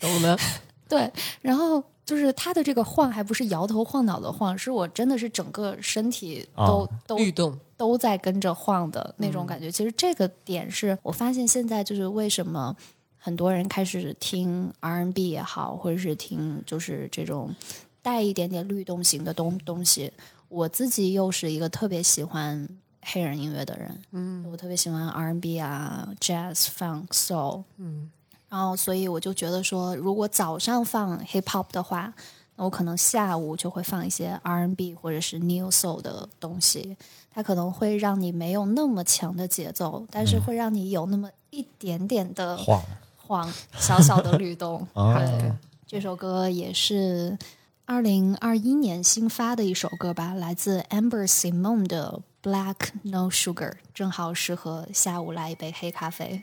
[0.00, 0.38] 懂了。
[0.88, 9.70] 对，然后就是他的这个晃，还不是摇头晃脑的晃，是我真的是整个身体都、啊都律动，都在跟着晃的那种感觉。
[9.70, 12.74] 其实这个点是我发现现在就是为什么
[13.16, 17.54] 很多人开始听 R&B 也好，或者是听就是这种
[18.02, 20.12] 带一点点律动型的东东西。
[20.48, 22.68] 我自己又是一个特别喜欢
[23.02, 28.10] 黑人音乐的人，嗯，我特别喜欢 R&B 啊、Jazz、Funk、Soul，嗯，
[28.50, 32.12] 然后所以我就觉得说，如果早上放 Hip Hop 的话，
[32.56, 36.96] 那我可能下午就会放一些 R&B 或者是 New Soul 的东西，
[37.32, 42.82] 它可能会让你没有那么强的节奏，但是会让你有那么一点点的晃，
[43.16, 44.84] 晃，小小的律动。
[44.94, 45.52] 哦对，
[45.86, 47.38] 这首歌也是
[47.84, 52.20] 二零二一年新发的一首歌吧，来自 Amber Simone 的
[52.50, 56.42] 《Black No Sugar》，正好适合下午来一杯黑咖啡。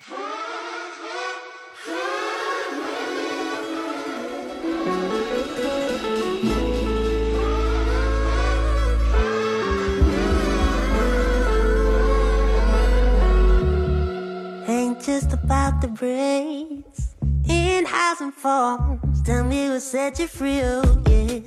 [15.48, 17.16] About the braids
[17.48, 19.22] in highs and falls.
[19.22, 21.40] Tell me what set you free, oh yeah.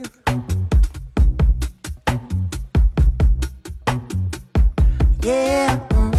[5.22, 5.78] Yeah.
[5.90, 6.14] mm.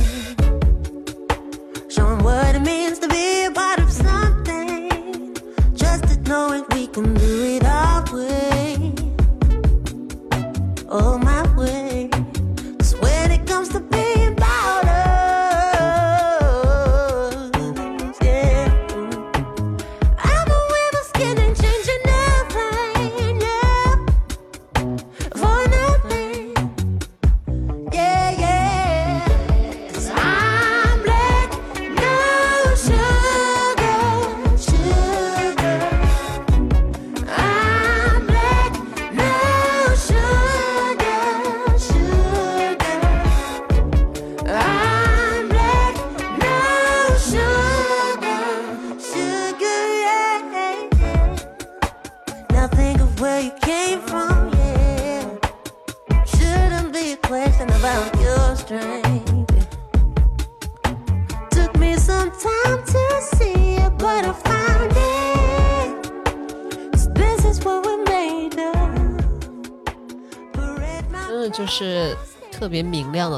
[1.91, 5.35] Showing what it means to be a part of something.
[5.73, 8.93] Just knowing we can do it our way.
[10.87, 11.30] Oh, my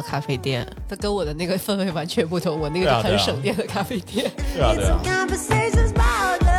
[0.04, 2.60] 咖啡店，它跟我的那个氛围完全不同。
[2.60, 4.32] 我那个就很省电的咖啡店。
[4.54, 6.54] 对啊对啊，conversations about love.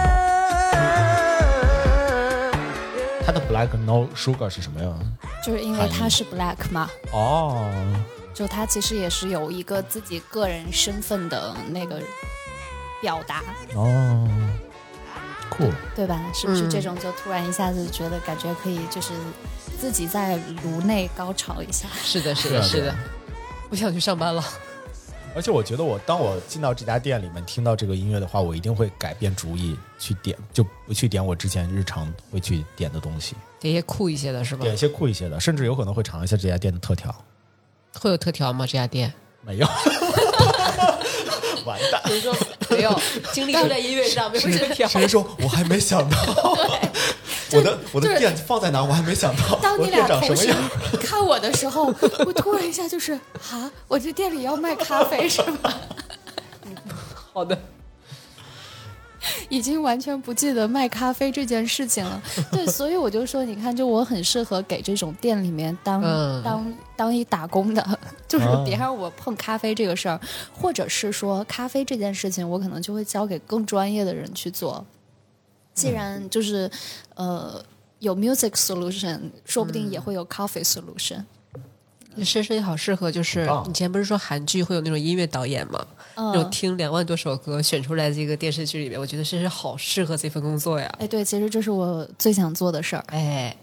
[3.26, 4.92] 它的 Black No Sugar 是什么呀？
[5.44, 7.70] 就是因为它是 Black 嘛，哦，
[8.34, 12.00] 就他其实也是有一个自己个人身份的那个
[13.00, 13.42] 表达，
[13.74, 14.28] 哦，
[15.48, 16.20] 酷，对吧？
[16.34, 19.12] 是不是嗯这种就突然一下子觉得感觉可以就是
[19.78, 21.88] 自己在颅内高潮一下？
[22.02, 22.94] 是的，是的，是的。
[23.74, 24.44] 不想去上班了。
[25.34, 34.62] 而且我觉得我当我进到这家店里面听到这个音乐的话，我一定会改变主意去点，就不去点我之前日常会去点的东西，点一些酷一些的是吧？
[34.62, 37.12] 点一些酷一些的，甚至有可能会尝一下这家店的特调。
[37.98, 38.64] 会有特调吗？
[38.64, 39.12] 这家店？
[39.42, 39.66] 没有，
[41.66, 42.00] 完蛋。
[42.04, 42.32] 比如说
[42.70, 42.96] 没有
[43.32, 44.86] 精力都在音乐上，没有特调。
[44.86, 46.16] 谁说我还没想到？
[47.56, 48.82] 我的我的店放在哪？
[48.82, 49.58] 我还没想到。
[49.60, 50.70] 当你俩同时长什么样？
[51.00, 51.86] 看我的时候，
[52.26, 53.12] 我突然一下就是
[53.50, 55.74] 啊，我这店里要卖咖啡是吗？
[57.32, 57.58] 好的，
[59.48, 62.22] 已经完全不记得卖咖啡这件事情了。
[62.52, 67.98] 对，所以我就说，你看，就我很适合给这种店里面当、嗯当当一打工的，
[68.28, 70.20] 就是啊别让我碰咖啡这个事儿，
[70.52, 74.84] 或者是说咖啡这件事情，我可能就会交给更专业的人去做。
[75.74, 76.70] 既然就是
[77.14, 77.62] 呃
[77.98, 81.24] 有 music solution，说不定也会有 coffee solution。
[82.22, 85.84] 深深也好适合，就是以前不是说韩剧会有那种音乐导演吗？
[86.14, 90.88] 那种嗯，听两万多首歌选出来这个电视剧里面，我觉得深深好适合这份工作呀。
[91.00, 93.02] 哎，对，其实这是我最想做的事儿。
[93.08, 93.56] 哎，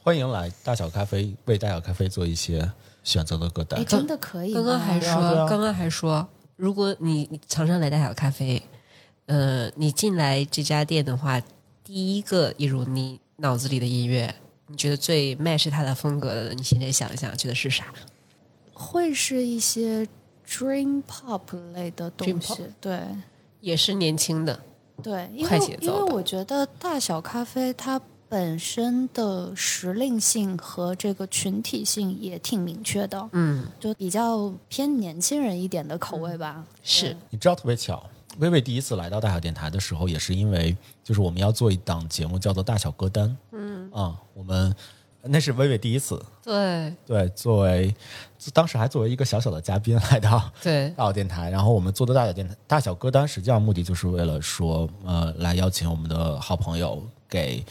[0.00, 2.70] 欢迎来大小咖啡，为大小咖啡做一些
[3.02, 3.84] 选择的歌单哎，。
[3.84, 4.54] 真的可以？
[4.54, 8.62] 刚刚还说，啊刚刚还说，如果你你常常来大小咖啡，
[9.26, 11.40] 呃，你进来这家店的话，
[11.82, 14.34] 第一个一如你脑子里的音乐，
[14.66, 17.86] 你觉得最 match 它的风格的，你现在想一想，觉得是啥？
[18.72, 20.06] 会是一些
[20.46, 21.40] dream pop
[21.72, 23.00] 类的东西对。
[23.60, 24.60] 也是年轻的，
[25.02, 26.14] 对，因快为因为节奏的。
[26.14, 27.98] 我觉得大小咖啡它
[28.28, 36.62] 本身的时令性和这个群体性也挺明确的，嗯，就比较偏年轻人一点的口味吧。
[36.82, 37.16] 是。
[37.30, 38.04] 你知道特别巧，
[38.38, 43.28] 薇薇第一次来到大小电台的时候，也是因为就是我们要做一档节目叫做《大小歌单》。
[43.52, 43.90] 嗯。
[43.92, 44.74] 啊，我们
[45.22, 46.94] 那是薇薇第一次，对。
[47.06, 47.94] 对，作为
[48.52, 57.64] 当时还作为一个小小的嘉宾来到对，大小电台，然后我们做的大小电台大小歌单，实际上目的就是为了说，呃，来邀请我们的好朋友给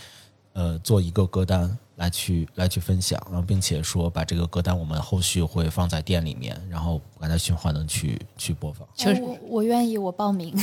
[0.53, 8.87] 呃做一个歌单来去来去分享，然后并且说把这个歌单我们后续会放在店里面，然后把它循环的去去播放。
[8.95, 10.53] 就是哎我我愿意，我报名。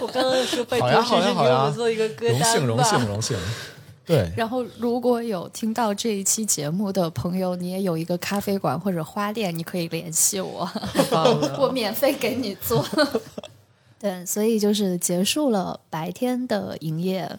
[0.00, 1.70] 我刚刚说拜好呀好呀好呀。
[1.70, 3.36] 做一个歌荣幸荣幸荣幸，
[4.06, 10.68] 对，然后，如果有听到这一期节目的朋友，你也有一个咖啡馆或者花店，你可以联系我，
[11.58, 12.84] 我免费给你做。
[13.98, 17.30] 对，所以就是结束了白天的营业，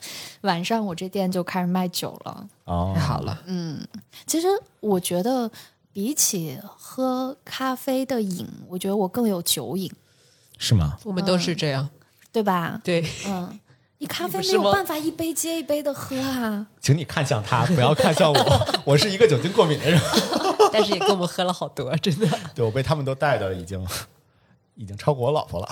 [0.41, 2.47] 晚上我这店就开始卖酒了。
[2.65, 3.87] 哦太，好了，嗯
[4.25, 4.47] 其实
[4.79, 5.49] 我觉得
[5.93, 9.91] 比起喝咖啡的瘾，我觉得我更有酒瘾，
[10.57, 10.97] 是吗？
[11.03, 11.89] 我们都是这样。
[12.29, 12.79] 对吧？
[12.83, 13.59] 对，嗯，
[13.99, 16.67] 你咖啡没有办法一杯接一杯的喝啊。
[16.81, 18.61] 请你看向他，不要看向我。
[18.85, 19.99] 我是一个酒精过敏的人，
[20.71, 22.27] 但是也跟我们喝了好多，真的。
[22.53, 23.83] 对我被他们都带的已经
[24.75, 25.67] 已经超过我老婆了。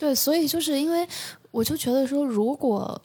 [0.00, 1.06] 对，所以就是因为
[1.50, 3.02] 我就觉得说，如果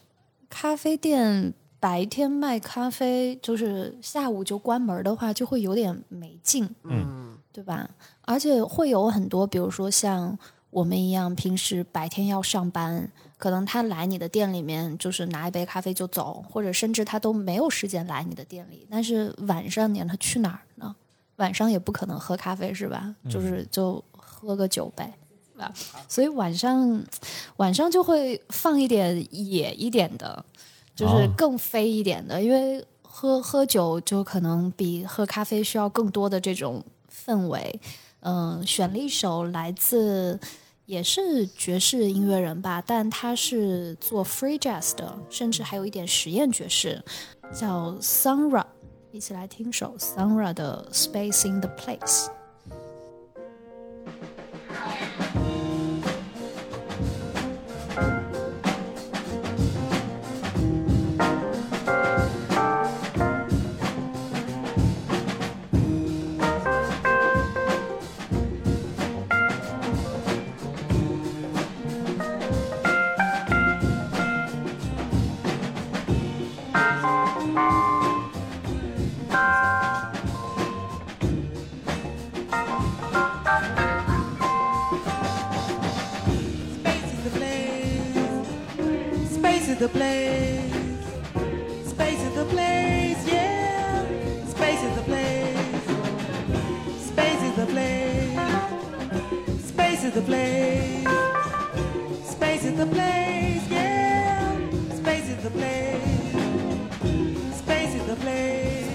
[0.50, 7.90] 咖啡店白天卖咖啡，就是下午就关门的话，就会有点没劲，嗯，对吧？
[8.22, 10.40] 而且会有很多，比如说像
[10.70, 18.88] 我们一样，平时白天要上班，可能他来你的店里面就是拿一杯咖啡就走，或者甚至他都没有时间来你的店里。
[18.90, 20.96] 但是晚上你让他去哪儿呢？
[21.36, 23.14] 晚上也不可能喝咖啡是吧？
[23.30, 25.14] 就是就喝个酒呗。
[26.08, 27.04] 所以晚上
[27.58, 30.46] 晚上就会放一点野一点的，
[30.96, 37.80] 就是哦更飞一点的，因为喝喝酒就可能比喝咖啡需要更多的这种氛围。
[38.28, 40.40] 嗯、选了一首来自
[40.88, 47.04] 也是爵士音乐人吧，但他是做 free jazz 的，甚至还有一点实验爵士，
[47.54, 48.66] 叫 Sunra。
[49.12, 52.28] 一起来听首 Sunra 的 Space in the Place。
[89.76, 90.74] Is the place.
[91.90, 94.06] Space is the place, yeah.
[94.48, 95.84] Space is the place.
[97.10, 98.40] Space is the place.
[99.72, 101.04] Space is the place.
[102.34, 104.58] Space is the place, yeah.
[104.96, 106.32] Space is the place.
[107.62, 108.86] Space is the place.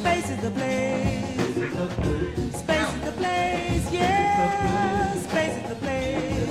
[0.00, 1.38] Space is the place.
[2.62, 5.14] Space is the place, yeah.
[5.26, 6.50] Space is the place.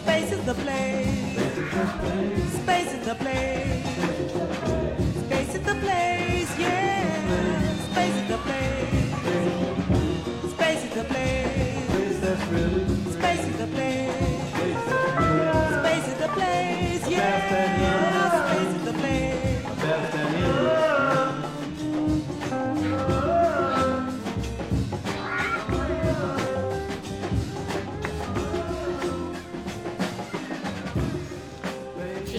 [0.00, 1.31] Space is the place.
[2.02, 3.86] Space is the place.
[5.26, 7.74] Space is the place, yeah.
[7.90, 8.81] Space is the place.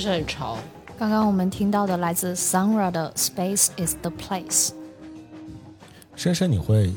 [0.04, 0.58] 是很潮。
[1.00, 4.72] 刚刚我们听到的来自 Sunra 的 Space is the Place。
[6.14, 6.94] 深深，你会，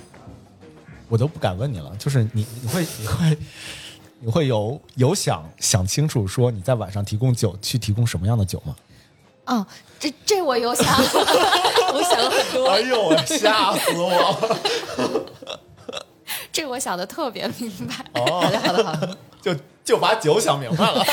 [1.09, 3.39] 我都不敢问你了，就是你你会你会
[4.19, 8.75] 你会有有想想清楚说你在晚上提供酒去提供什么样的酒吗？
[9.45, 9.65] 哦，
[10.01, 10.85] 这这我有想，
[11.95, 15.31] 我想了很多，哎呦，吓死我！
[16.53, 17.95] 这我想的特别明白。
[18.21, 19.55] 好的好的好的，就
[19.85, 21.05] 就把酒想明白了。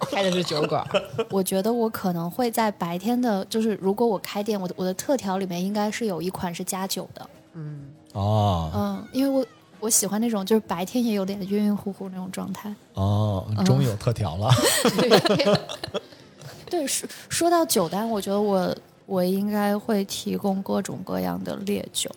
[0.00, 0.86] 开的是酒馆，
[1.30, 7.30] 我觉得我可能会在白天的，就是如果我开店，我的我的特调里面应该是有一款是加酒的。
[7.54, 9.46] 嗯哦嗯，因为我
[9.80, 12.74] 我喜欢那种就是白天也有点晕晕乎乎那种状态。
[12.94, 14.50] 哦，终于有特调了。
[16.70, 18.74] 对，说说到酒单，我觉得我
[19.06, 22.10] 我应该会提供各种各样的烈酒。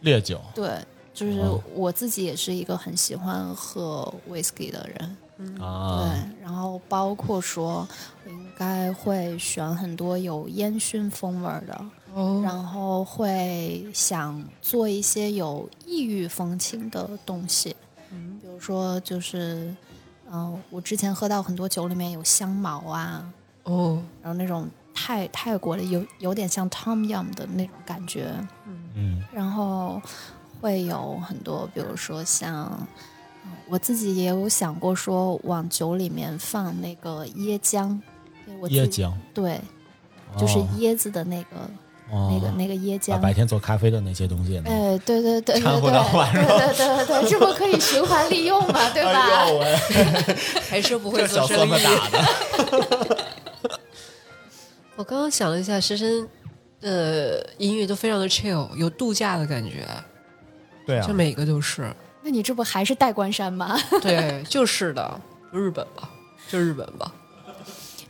[0.00, 0.68] 烈酒对，
[1.14, 5.16] 就是哦我自己也是一个很喜欢喝 whisky 的人。
[5.60, 7.86] 啊，对，然后包括说，
[8.24, 12.40] 我应该会选很多有烟熏风味儿的，哦。
[12.44, 17.74] 然后会想做一些有异域风情的东西，
[18.10, 18.38] 嗯。
[18.40, 19.74] 比如说就是，
[20.30, 23.32] 嗯、我之前喝到很多酒里面有香茅啊，
[23.64, 28.32] 哦，然后那种泰泰国的有有点像 Tom Yum 的那种感觉，
[28.94, 29.22] 嗯。
[29.32, 30.00] 然后
[30.60, 32.86] 会有很多，比如说像，嗯
[33.68, 37.98] 我自己也有想过说往酒里面放那个椰浆，
[38.60, 39.60] 我椰浆，对，
[40.38, 41.56] 就是哦椰子的那个、
[42.10, 43.18] 哦那个那个椰浆。
[43.18, 44.58] 白天做咖啡的那些东西？
[44.66, 49.46] 哎，对对对对掺和对到晚上对对对对，这不可以循环利用嘛，对吧？
[50.68, 51.72] 还是不会做生意。
[54.96, 56.28] 我刚刚想了一下，深深
[56.80, 59.86] 的音乐都非常的 chill，有度假的感觉，
[60.86, 61.90] 对啊就，每个都是。
[62.22, 63.76] 那你这不还是代官山吗？
[64.00, 65.20] 对，就是的，
[65.52, 66.08] 就日本吧，
[66.48, 67.12] 就日本吧。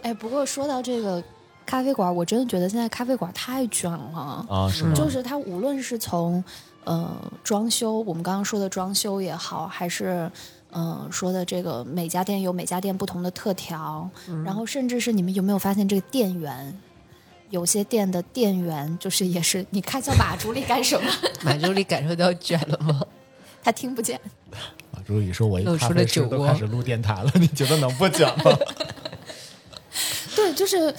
[0.03, 1.23] 哎，不过说到这个
[1.65, 4.47] 咖啡馆，我真的觉得现在咖啡馆太卷了。
[4.49, 4.93] 啊，是吗？
[4.95, 6.43] 就是它无论是从
[6.85, 10.31] 呃装修，我们刚刚说的装修也好，还是
[10.71, 14.11] 呃说的这个每家店有每家店不同的特调，
[14.45, 16.79] 然后甚至是你们有没有发现这个店员？
[17.51, 21.11] 有些店的店员就是也是，你开小马助理干什么？
[21.45, 23.03] 马助理感受到卷了吗？
[23.63, 24.21] 他听不见。
[24.51, 28.57] 啊，朱宇说：“我一咖啡师都开始录电台了，你觉得能不讲吗？
[30.37, 30.95] 对，就是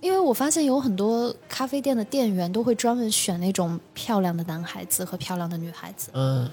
[0.00, 6.10] 因为我发现有很多咖啡店的店员都会专门选那种漂亮的男孩子和漂亮的女孩子。
[6.14, 6.50] 嗯，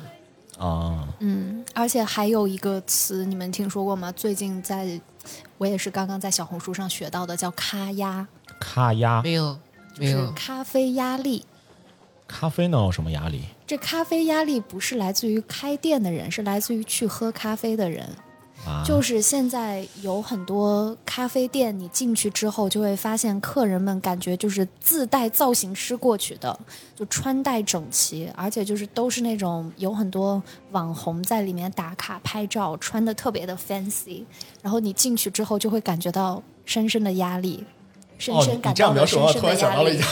[0.58, 4.12] 啊，嗯，而且还有一个词，你们听说过吗？
[4.12, 5.00] 最近在，
[5.58, 8.28] 我也是刚刚在小红书上学到的，叫“咖压
[8.60, 9.58] 咖压没有，”，
[9.98, 11.46] 没是有，咖啡压力。
[12.28, 13.46] 咖啡能有什么压力？
[13.68, 18.10] 这咖啡压力不是来自于开店的人，是来自于去喝咖啡的人。
[18.66, 26.58] 啊，就是现在有很多咖啡店，你进去之后就会发现，客人们感觉就是自带造型师过去的，
[26.96, 30.42] 就穿戴整齐，而且就是都是那种有很多
[30.72, 34.24] 网红在里面打卡拍照，穿的特别的 fancy，
[34.62, 37.64] 然后你进去之后就会感觉到深深的压力，
[38.18, 40.06] 深哦，深感你这样描述，我到了深深突然的压力想到了一家。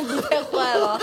[0.00, 0.98] 你太坏了！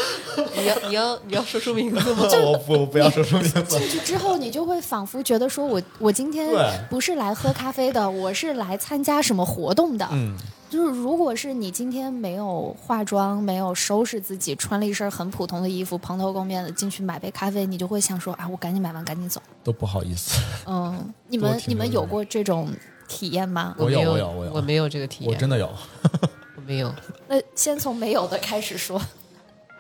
[0.56, 2.24] 你要你要你要说出名字吗？
[2.46, 3.62] 我不我不要说出名字。
[3.80, 6.50] 进去之后，你就会仿佛觉得说我我今天
[6.90, 10.08] 不是来喝咖啡的，我是来参加什么活动的。
[10.12, 10.36] 嗯，
[10.70, 19.42] 就是如果是你今天没有化妆，没有收拾自己，穿了一身很普通的衣服，蓬头垢面的进去买杯咖啡，你就会想说啊，我赶紧买完赶紧走。
[19.64, 22.70] 都不好意思，嗯，你们你们有过这种
[23.08, 23.76] 体验吗？
[23.78, 25.68] 我有没有，我有我有我没有这个体验，我真的有。
[26.56, 26.94] 我没有。
[27.28, 29.02] 那先从没有的开始说。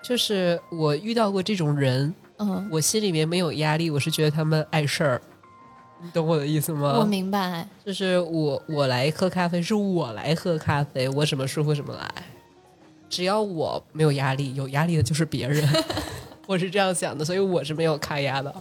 [0.01, 5.21] 就是我遇到过这种人，嗯，我心里面没有压力，我是觉得他们碍事儿，
[6.01, 6.95] 你懂我的意思吗？
[6.97, 7.67] 我明白。
[7.86, 12.09] 就是我我来喝咖啡，是我来喝咖啡，我什么舒服什么来。
[13.09, 15.67] 只要我没有压力，有压力的就是别人。
[16.47, 18.55] 我是这样想的，所以我是没有抗压的。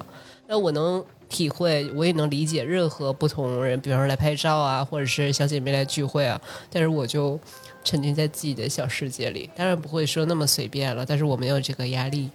[0.46, 6.40] 那我能体会，我也能理解任何不同人，比方说来拍照啊，或者是小姐妹来聚会啊，
[6.70, 7.38] 但是我就
[7.82, 12.30] 沉浸在自己的小世界里，当然不会说那么随便了，但是我没有这个压力。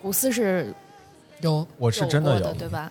[0.00, 0.72] 古斯是
[1.40, 2.90] 有我是真的有的，，对吧？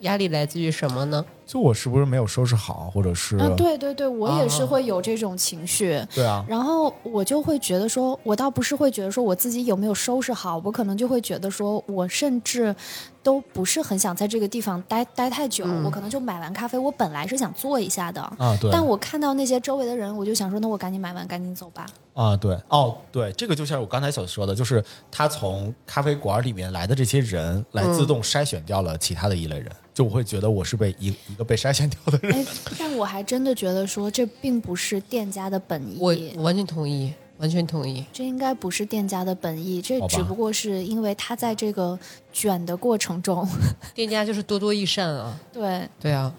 [0.00, 1.22] 压力来自于什么呢？
[1.46, 6.00] 就我是不是没有收拾好，或者是啊，对对对，我也是会有这种情绪。
[6.14, 12.74] 对啊，然后我就会觉得说，我倒不是会觉得说我自己有没有收拾好，我可能就会觉得说我甚至
[13.24, 21.86] 都不是很想在这个地方待待太久，我可能就买完咖啡，我本来是想坐一下的，啊对，但我看到那些周围的人，我就想说，那我赶紧买完，赶紧走吧。
[22.12, 32.32] 啊，对，哦，对，这个就像我刚才所说的，就是他从咖啡馆里面来的这些人，来自动筛选掉了其他的一类人，就我会觉得我是被一一个被筛选掉的人。
[32.36, 32.46] 哎，
[32.78, 35.96] 但我还真的觉得说，这并不是店家的本意。
[35.98, 38.04] 我我完全同意，完全同意。
[38.12, 41.98] 这应该不是店家的本意，这只不过是因为他在这个
[42.32, 43.46] 卷的过程中，
[43.94, 46.32] 店家就是多多益善啊，对，对啊，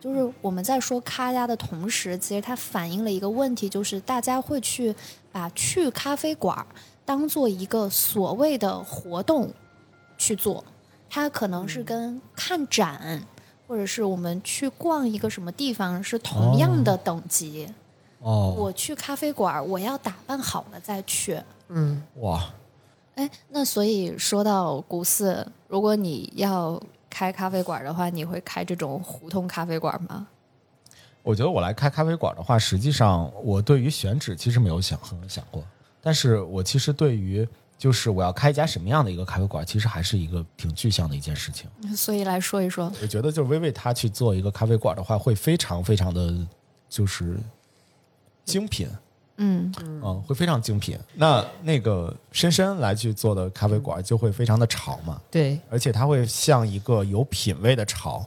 [0.00, 4.94] 就是我们在说咖压的同时，其实它反映了一个问题，就是大家会去
[5.30, 6.66] 把去咖啡馆
[7.04, 9.52] 当做一个所谓的活动
[10.16, 10.64] 去做，
[11.10, 13.22] 它可能是跟看展。
[13.68, 17.68] 或者是我们去逛一个什么地方是同样的等级，
[18.20, 21.40] 哦，我去咖啡馆，我要打扮好了再去。
[21.68, 22.52] 嗯，哇，
[23.14, 30.26] 哎，那所以说到古寺，如果你要开咖啡馆的话，你会开这种胡同咖啡馆吗？
[31.22, 35.62] 我觉得我来开咖啡馆的话，实际上我对于选址其实没有想很有想过，
[36.00, 37.46] 但是我其实对于
[37.76, 41.68] 就是我要开一家什么样的一个咖啡馆，其实还是一个挺具象的一件事情。
[41.94, 46.34] 所以来说一说，我觉得就是薇薇她去做一个咖啡馆的话，会非常非常的，
[46.88, 47.36] 就是
[48.48, 48.88] 精品，
[49.36, 49.72] 嗯。
[49.82, 50.98] 嗯，会非常精品。
[51.14, 58.24] 那那个深深来去做的咖啡馆就会非常的潮嘛，对，而且它会向一个有品位的潮，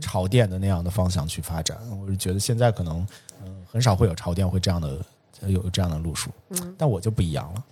[0.00, 1.78] 潮店的那样的方向去发展。
[2.00, 3.06] 我是觉得现在可能，
[3.44, 4.98] 嗯、很少会有潮店会这样的
[5.46, 6.30] 有这样的路数，
[6.76, 7.64] 但我就不一样了，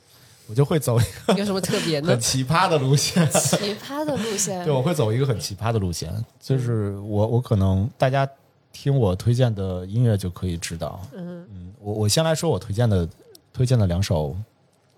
[0.48, 2.09] 我就会走一个有什么特别呢？
[2.11, 2.20] 很？
[2.20, 3.28] 奇葩的路线。
[3.30, 4.64] 奇葩的路线。
[4.64, 8.28] 对，我会走一个很奇葩的路线，就是我我可能大家
[8.72, 13.08] 听我推荐的音乐就可以知道，嗯嗯我我先来说我推荐的
[13.52, 14.36] 推荐的两首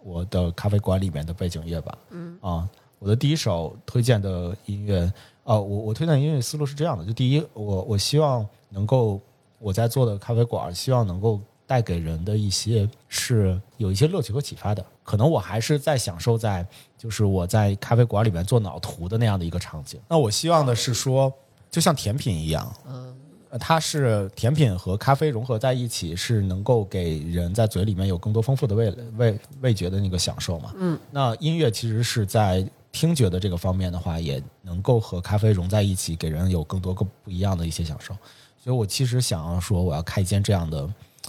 [0.02, 2.68] 我的咖啡馆里面的背景乐吧，嗯啊，
[2.98, 5.00] 我的第一首推荐的音乐，
[5.44, 9.20] 啊，我我推荐的音乐思路是这样的，就第一，我我希望能够
[9.58, 14.84] 我在做的咖啡馆，希望能够带给人的一些是有一些乐趣和启发的。
[15.04, 16.64] 可能我还是在享受在
[16.96, 20.00] 就是我在咖啡馆里面做脑图的那样的一个场景。
[20.08, 21.32] 那我希望的是说，
[21.70, 23.16] 就像甜品一样，嗯，
[23.58, 30.72] 它是甜品和咖啡融合在一起，是能够给人在嘴里面有更多丰富的味味味觉的那个享受嘛。
[30.76, 38.16] 嗯，那音乐其实是在听觉的这个方面的话，也能够和咖啡融在一起，给人有更多个不一样的一些享受。
[38.62, 40.88] 所以我其实想要说，我要开一间这样的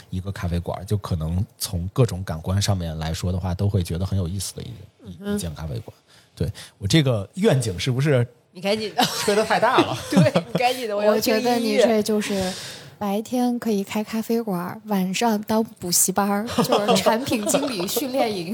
[0.09, 4.67] 一个咖啡馆，就可能从各种感官上面来说的话，都会觉得很有意思的一
[5.05, 5.95] 一一间咖啡馆。
[6.35, 9.97] 对我这个愿景是不是你赶紧的， 吹的太大了？
[10.09, 10.19] 对，
[10.53, 12.51] 你赶紧的，要我觉得你这就是
[12.97, 18.53] 白天可以开咖啡馆，晚上当补习班儿，就是 产品经理训练营。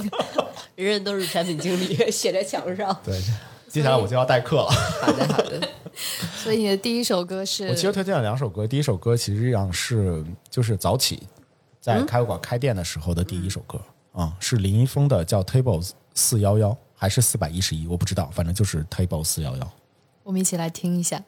[0.75, 2.97] 人人都是产品经理，写在墙上。
[3.03, 3.19] 对，
[3.67, 4.69] 接下来我就要代课了。
[5.01, 5.61] 好的，好的。
[6.41, 11.21] 所以你的第一首歌是我其实推荐了两首歌，第一首歌其实上是就是早起
[11.81, 13.77] 在咖啡馆开店的时候的第一首歌
[14.13, 19.71] 啊、是林一峰的，叫 Tables 四幺幺还是四百一十一，我不知道，反正就是 Table 四幺幺。
[20.29, 21.23] 我们一起来听一下。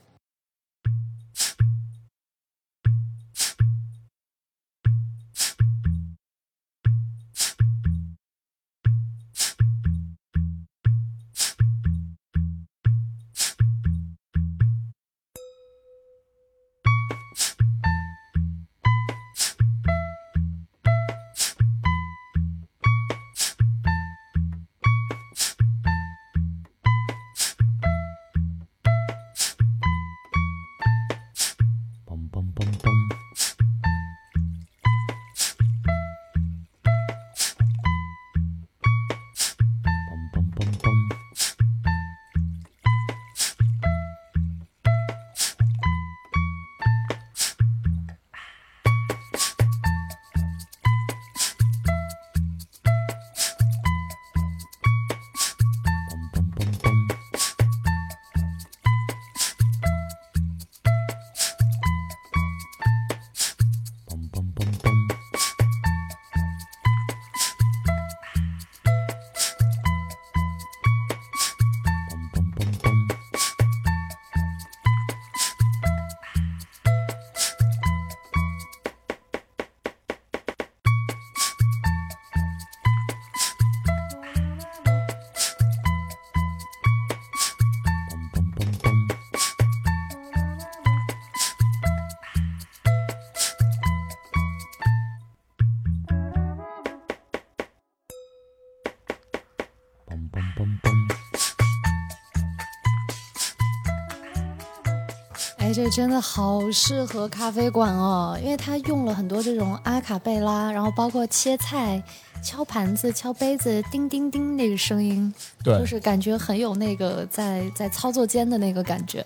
[105.72, 112.04] 哎，这真的好适合咖啡馆哦，因为它用了很多这种阿卡贝拉，然后包括切菜、
[112.44, 119.24] 敲盘子、敲杯子，叮叮叮那个声音，对就是感觉很有那个在在操作间的那个感觉。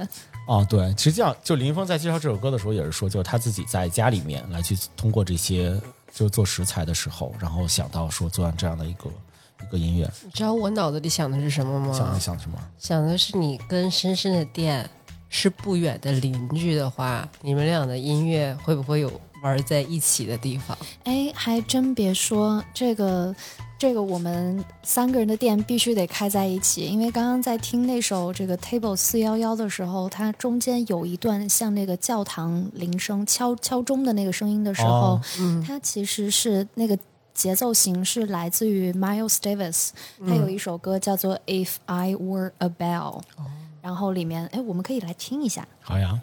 [0.48, 5.76] 哦，对，实际上就林峰在介绍这首歌的时候也是说，就是他自己在家里面来去通过这些
[6.14, 9.10] 就做食材的时候，然后想到说做这样的一个
[9.64, 11.92] 一个音乐，你知道我脑子里想的是什么吗？
[11.92, 12.60] 想的想什么？
[12.78, 14.88] 想的是你跟深深的店
[15.38, 19.12] 是不远的邻居的话，你们俩的音乐会不会有
[19.44, 20.78] 玩在一起的地方？
[21.04, 23.36] 哎，还真别说，这个
[23.78, 35.22] 这个我们三个人的店必须得开在一起，因为刚刚在听那首这个 Table 四幺幺的时候，它中间有一段像那个教堂铃声敲敲钟的那个声音的时候，哦
[35.68, 36.98] 它其实是那个。
[37.36, 39.90] 节奏型是来自于 Miles Davis，
[40.26, 43.20] 他有一首歌叫做《If I Were a Bell》，
[43.86, 45.68] 然后里面哎，我们可以来听一下。
[45.80, 46.20] 好呀。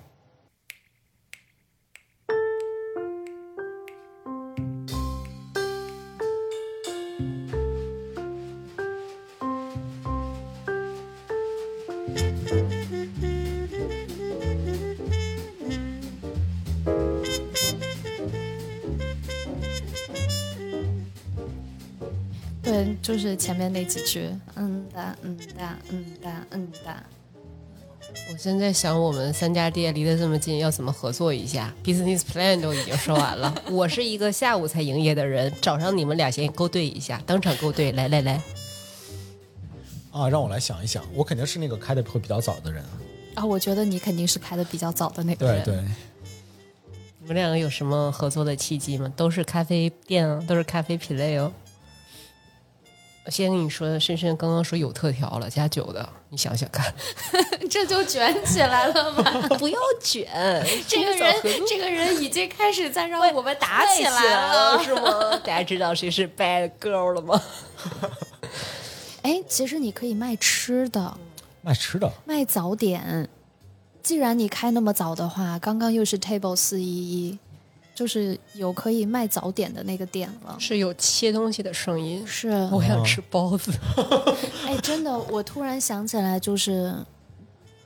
[22.60, 27.00] 对，就是前面那几句，嗯哒嗯哒嗯哒嗯哒。
[28.32, 33.54] 我现在想，我们三家店离得这么近，要怎么合作一下？Business plan 都已经说完了。
[33.70, 38.40] 我是一个下午才营业的人，早上你们俩先勾兑一下，当场勾兑，来来来，
[40.12, 42.90] 啊，让我来想一想，我肯定是那个开的会比较早的人啊。
[43.34, 45.62] 啊，我觉得你肯定是开的比较早的那个人。
[45.62, 45.84] 对对，
[47.20, 49.12] 你们两个有什么合作的契机吗？
[49.14, 51.52] 都是咖啡店啊，都是咖啡品类哦。
[53.28, 56.92] 先跟你说，深深刚刚说有特调了，加酒的，你想想看，
[57.70, 59.22] 这就卷起来了吗？
[59.58, 60.26] 不要卷，
[60.88, 61.34] 这个人，
[61.68, 65.36] 这个人已经开始在让我们打起来了，是吗？
[65.44, 67.40] 大家知道谁是 bad girl 了吗？
[69.22, 71.16] 哎，其实你可以卖吃的，
[71.62, 73.28] 卖吃的，卖早点。
[74.02, 77.38] 既然你开那么早的话，刚刚又是 table 四一一，
[78.02, 80.56] 就是有可以卖早点的那个点了。
[80.58, 83.72] 是有切东西的声音，是我想吃包子。
[84.66, 86.92] 哎，真的，我突然想起来，就是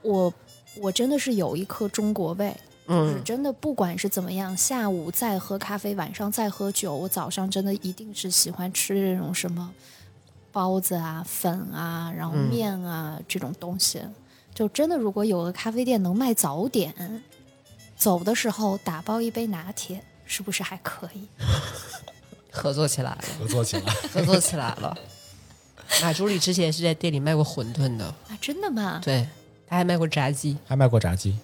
[0.01, 0.33] 我，
[0.81, 2.51] 我真的是有一颗中国胃。
[2.89, 9.71] 就是真的，不管是怎么样，下午再喝咖啡，晚上再喝酒，我早上真的一定是喜欢吃这种什么
[10.51, 14.01] 包子啊、粉啊，然后面啊、这种东西。
[14.55, 16.95] 就真的，如果有个咖啡店能卖早点，
[17.97, 21.27] 走的时候打包一杯拿铁，是不是还可以？
[22.53, 24.97] 合作起来了，合作起来， 合作起来了。
[26.03, 29.01] 马助理之前是在店里卖过馄饨的啊，真的吗？
[29.05, 29.27] 对，
[29.67, 31.39] 他还卖过炸鸡，还卖过炸鸡。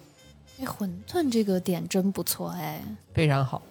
[0.58, 2.82] 哎，馄饨这个点真不错，哎，
[3.14, 3.62] 非常好。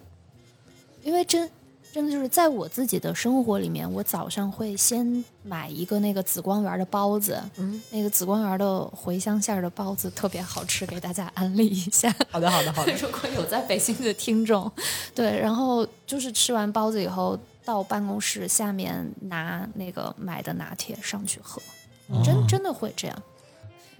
[1.02, 1.50] 因为真
[1.92, 8.64] 真的就是在我自己的生活里面，我早上会先买一个那个紫光园的包子，嗯，那个紫光园的
[8.96, 12.10] 茴香馅儿的包子特别好吃，给大家安利一下。
[12.30, 12.92] 好的，好的，好的。
[12.96, 14.72] 如果有在北京的听众，
[15.14, 21.60] 对，然后就是吃完包子以后，到办公室下面拿那个买的拿铁上去喝，
[22.24, 23.22] 真真的会这样。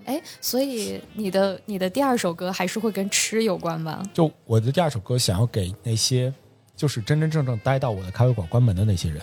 [0.07, 4.03] 哎，所以你的你的第二首歌还是会跟吃有关吧？
[4.15, 6.33] 就我的第二首歌，想要给那些
[6.83, 9.23] 就是真真正正待到我的咖啡馆关门的那些人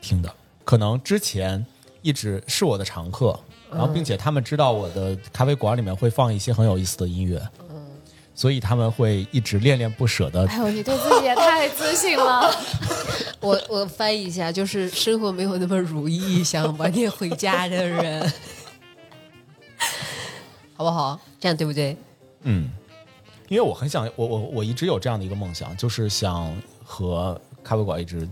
[0.00, 0.34] 听的。
[0.64, 1.62] 可能之前
[2.00, 3.38] 一直是我的常客，
[3.70, 7.86] 然后并且他们知道我的咖啡馆里面会放一些很有意思的音乐，嗯，
[8.34, 10.46] 所以他们会一直恋恋不舍的。
[10.46, 12.50] 哎呦，你对自己也太自信了。
[13.40, 18.32] 我我翻译一下，就是生活没有那么如意，想晚点回家的人。
[20.72, 21.20] 好不好？
[21.38, 21.94] 这样对不对？
[22.44, 22.70] 嗯，
[23.50, 28.26] 因为我很想，我我我一直有这样的一个梦想，就是想和咖啡馆一直，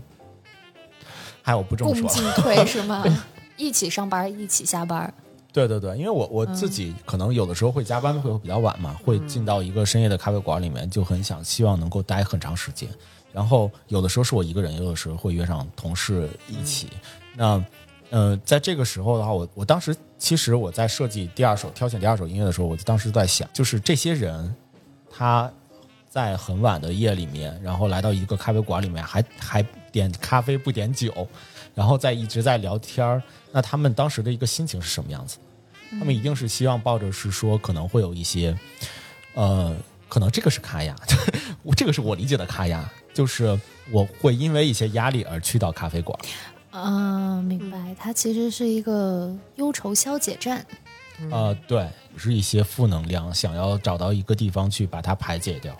[1.41, 3.03] 还有不这么说，共进退是吗？
[3.57, 5.13] 一起上班，一起下班。
[5.51, 12.87] 对对对，因为我我自己可能有的时候会加班，会比较晚嘛，会进到一个深夜的咖啡馆里面，就很想希望能够待很长时间。
[13.33, 16.87] 然后有的时候是我一个人，有的时候会约上同事一起。
[17.35, 17.61] 那
[18.09, 24.55] 呃，在这个时候的话，我我当时其实我在设计第二首、挑选第二首音乐的时候，我当时在想，就是这些人
[25.19, 25.51] 他
[26.09, 29.61] 在很晚的夜里面，然后来到一个咖啡馆里面，还还
[29.91, 31.27] 点咖啡不点酒，
[31.75, 35.37] 然后再一直在聊天儿，那他们当时的一个心情是什么样子？
[35.91, 38.57] 他们一定是希望抱着是说可能会有一些，
[39.33, 39.75] 呃，
[40.07, 40.95] 可能这个是卡雅，
[41.63, 43.59] 我 这个是我理解的卡雅，就是
[43.91, 46.17] 我会因为一些压力而去到咖啡馆。
[46.71, 50.65] 啊，明白，它其实是一个忧愁消解站。
[51.31, 55.75] 呃，对，是一些负能量，想要找到一个地方去把它排解掉。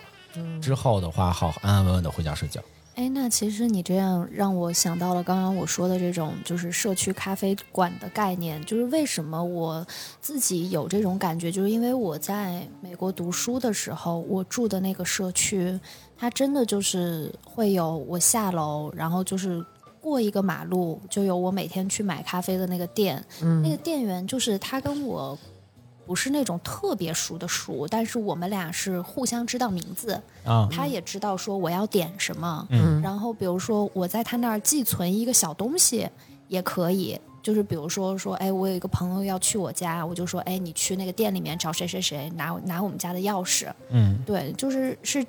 [0.60, 2.60] 之后的话，好安安稳稳的回家睡觉。
[2.94, 8.62] 哎，那其实你这样让我想到了刚刚我说的这种，就是社区咖啡馆的概念。
[8.66, 9.86] 就是为什么我
[10.20, 15.78] 自己有这种感觉，就是因为我在美国读书的时候，我住的那个社区，
[16.16, 19.64] 它真的就是会有我下楼，然后就是。
[20.00, 23.22] 过一个马路就有我每天去买咖啡的那个店，
[23.62, 25.38] 那个店员就是他跟我
[26.06, 30.20] 不是那种特别熟的熟，但是我们俩是互相知道名字。
[30.44, 36.08] 啊，他也知道说我要点什么，嗯，然后比如说我在他那儿寄存一个小东西
[36.48, 45.24] 也可以，就是比如说说哎，我有一个朋友要去我家，我就说哎，你去那个店里面找谁谁谁拿拿我们家的钥匙，嗯，对，就是是。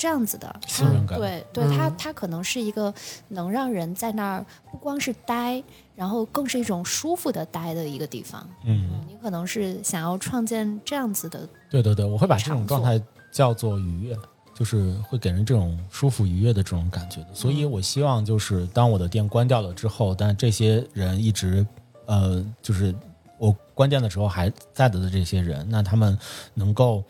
[0.00, 2.92] 这样子的，信任感对对，它它可能是一个
[3.28, 5.62] 能让人在那儿不光是待，
[5.94, 8.48] 然后更是一种舒服的待的一个地方。
[8.64, 11.46] 嗯，你可能是想要创建这样子的。
[11.68, 12.98] 对对对，我会把这种状态
[13.30, 14.16] 叫做愉悦，
[14.54, 17.34] 就是会给人这种舒服愉悦的这种感觉的。
[17.34, 21.66] 所以我希望就是当我的店关掉了之后，但这些人一直
[22.06, 22.94] 呃就是。
[23.40, 26.16] 我关键的时候还在的的这些人，那他们
[26.52, 27.02] 能够，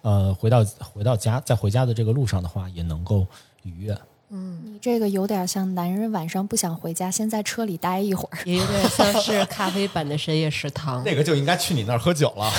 [0.00, 3.26] 呃，回到回到家，在回家的这个路上的话，也能够
[3.64, 3.94] 愉悦。
[4.30, 11.04] 嗯，你这个有点像男人晚上不想回家，先在车里待一会儿，也有点像是咖啡版的深夜食堂。
[11.04, 12.50] 那个就应该去你那儿喝酒了，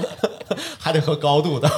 [0.78, 1.70] 还得喝高度的。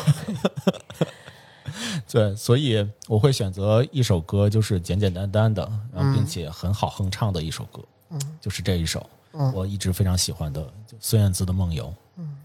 [2.11, 5.63] 对，所以我会选择一首歌，就是简简单单的，
[5.95, 7.81] 然后并且很好哼唱的一首歌，
[8.11, 9.09] 嗯，就是这一首。
[9.55, 11.85] 我一直非常喜欢的孙燕姿的《梦游》。
[12.17, 12.37] 嗯，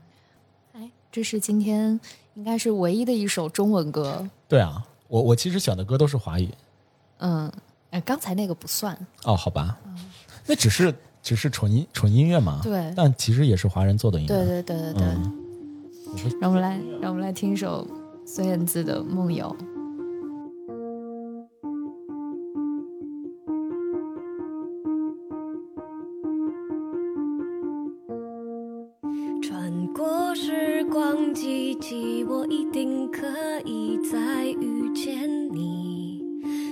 [0.74, 2.00] 哎，这是今天
[2.36, 4.28] 应该是唯一的一首中文歌。
[4.48, 6.50] 对啊，我我其实选的歌都是华语。
[7.20, 7.52] 嗯，
[7.92, 8.98] 哎，刚才那个不算。
[9.24, 9.78] 哦，好吧。
[10.46, 15.04] 那只是只是纯音纯音乐嘛，对但其实也是华人做的音乐，对对对对对。
[15.04, 15.44] 嗯
[16.40, 17.86] 让我们来，让我们来听一首
[18.26, 19.56] 孙燕姿的《梦游》。
[31.34, 33.28] 奇迹，我一定可
[33.66, 36.24] 以再遇见你。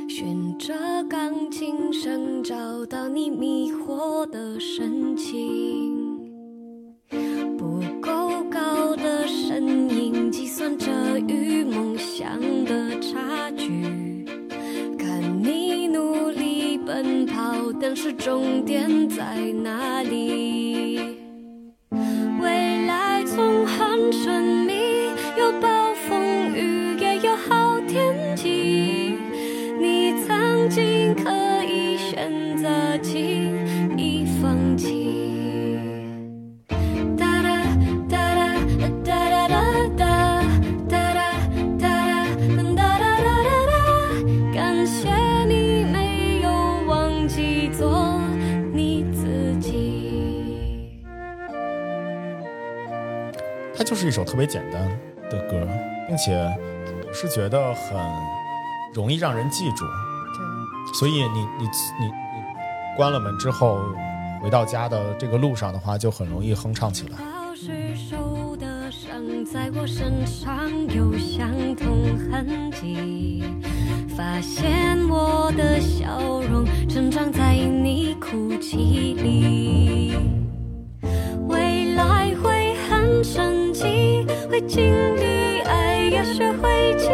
[0.08, 0.74] 循着
[1.10, 2.56] 钢琴声，找
[2.86, 6.20] 到你迷惑的神情。
[7.58, 10.90] 不够高的身影，计算着
[11.28, 14.26] 与梦想的差距。
[14.98, 21.25] 看你努力奔跑，但是终点在哪里？
[22.46, 28.16] 未来总很神秘，有暴风雨，也有好天
[53.86, 54.82] 就是一首特别简单
[55.30, 55.68] 的歌，
[56.08, 56.36] 并且
[57.08, 57.96] 我是觉得很
[58.94, 59.86] 容易让人记住。
[60.98, 61.64] 所以你你
[62.00, 62.12] 你你
[62.98, 63.80] 关了门之后，
[64.42, 67.18] 回到家的这个路上的话，就很容易哼唱起来。
[67.20, 73.44] 老是受的伤，在我身上有相同痕迹。
[74.18, 80.16] 发现我的笑容成长在你哭泣里。
[81.48, 83.55] 未来会很神
[84.50, 84.84] 会经
[85.16, 87.08] 历爱，要学会记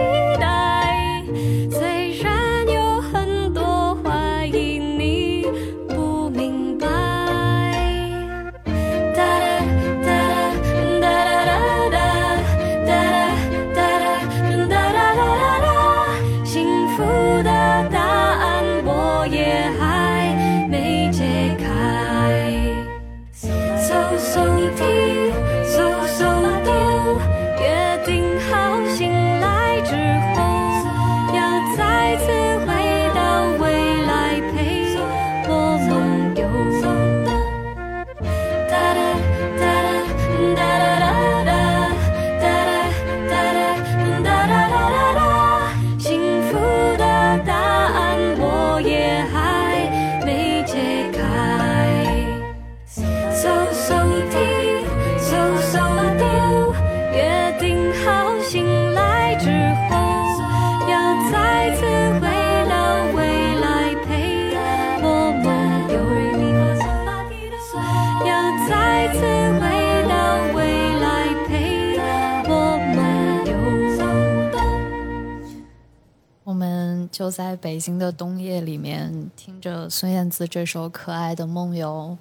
[77.31, 82.17] 在北京的冬夜里面，听着孙燕姿这首可爱的《梦游》，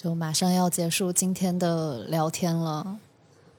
[0.00, 2.98] 就马上要结束今天的聊天了。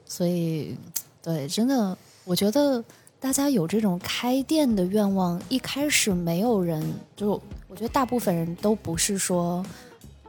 [0.06, 0.76] 所以，
[1.22, 2.82] 对，真的，我觉得
[3.20, 6.82] 大家有这种开店的愿望，一开始没有人，
[7.14, 9.64] 就我觉得大部分人都不是说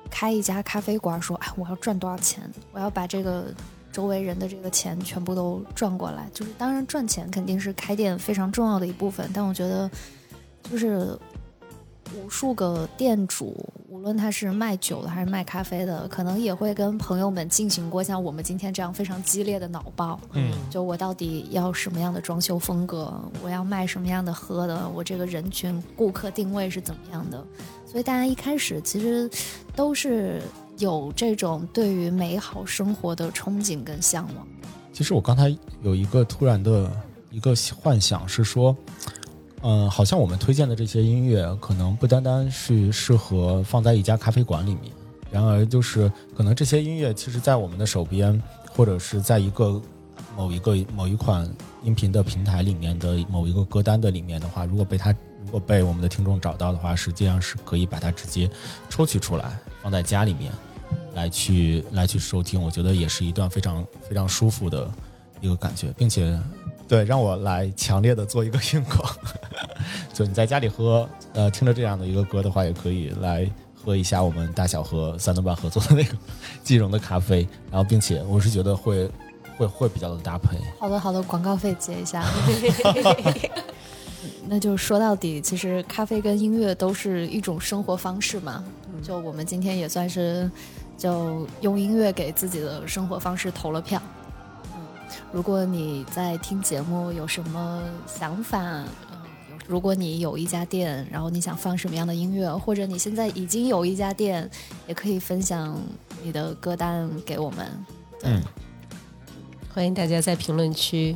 [0.10, 2.44] 开一家咖啡馆，说哎，我要赚多少钱，
[2.74, 3.46] 我要把这个
[3.92, 6.30] 周围人的这个钱全部都赚过来。
[6.34, 9.90] 就是当然赚钱肯定是开店非常重要的一部分，但我觉得
[10.70, 11.18] 就是
[12.16, 13.56] 无数个店主，
[13.90, 20.20] 无论他是卖酒的还是卖咖啡的，可能也会跟朋友们进行过像我们今天这样非常激烈的脑爆。
[20.34, 27.42] 嗯，就我到底要什么样的装修风格，我要卖什么样的喝的，我这个人群顾客定位是怎么样的？
[27.86, 29.30] 所以大家一开始其实
[29.76, 30.42] 都是
[30.78, 34.48] 有这种对于美好生活的憧憬跟向往。
[34.92, 36.92] 其实我刚才有一个突然的
[37.30, 38.76] 一个幻想是说，
[39.64, 44.92] 嗯、好像我们推荐的这些音乐，可能不单单是适合放在一家咖啡馆里面，
[45.30, 49.82] 然而就是可能这些音乐，其实在我们的手边，或者是在一个
[50.36, 51.48] 某一个某一款
[51.84, 55.14] 音频的平台里面的某一个歌单的里面的话，如果被它
[55.46, 58.50] 如果被我们的听众找到的话，实际上是可以把它直接
[58.90, 60.52] 抽取出来放在家里面
[61.14, 64.90] 来去来去收听，我觉得也是一段非常非常舒服的
[65.40, 66.40] 一个感觉，并且
[66.92, 69.16] 对让我来强烈的做一个硬广，
[70.14, 73.50] 就你在家里喝呃听着这样的一个歌的话，也可以来
[73.82, 76.14] 喝一下我们大小和三顿半合作的那个
[76.66, 79.10] 即溶的咖啡，然后并且我是觉得会
[79.56, 80.58] 会会比较的搭配。
[80.82, 82.26] 好的， 好的，广告费结一下。
[84.50, 88.62] 那就说到底，其实咖啡跟音乐都是一种生活方式嘛。
[89.02, 90.52] 就我们今天也算是
[90.98, 94.02] 就用音乐给自己的生活方式投了票。
[95.12, 98.84] 嗯，如果你在听节目有什么想法，
[99.68, 104.50] 如果你有一家店，然后你想放什么样的音乐，或者你现在已经有一家店，
[104.88, 105.80] 也可以分享
[106.24, 107.86] 你的歌单给我们。
[108.24, 108.42] 嗯，
[109.74, 111.16] 欢迎大家在评论区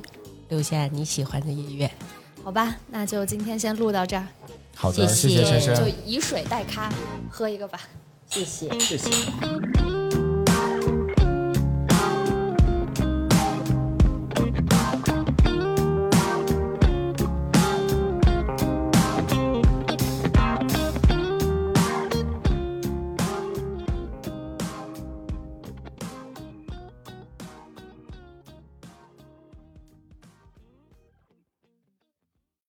[0.50, 1.90] 留下你喜欢的音乐。
[2.44, 4.28] 好吧，那就今天先录到这儿，
[4.76, 6.94] 好的，谢谢就，以水代咖，
[7.30, 7.80] 喝一个吧。
[8.30, 8.80] 谢谢。
[8.80, 9.10] 谢谢。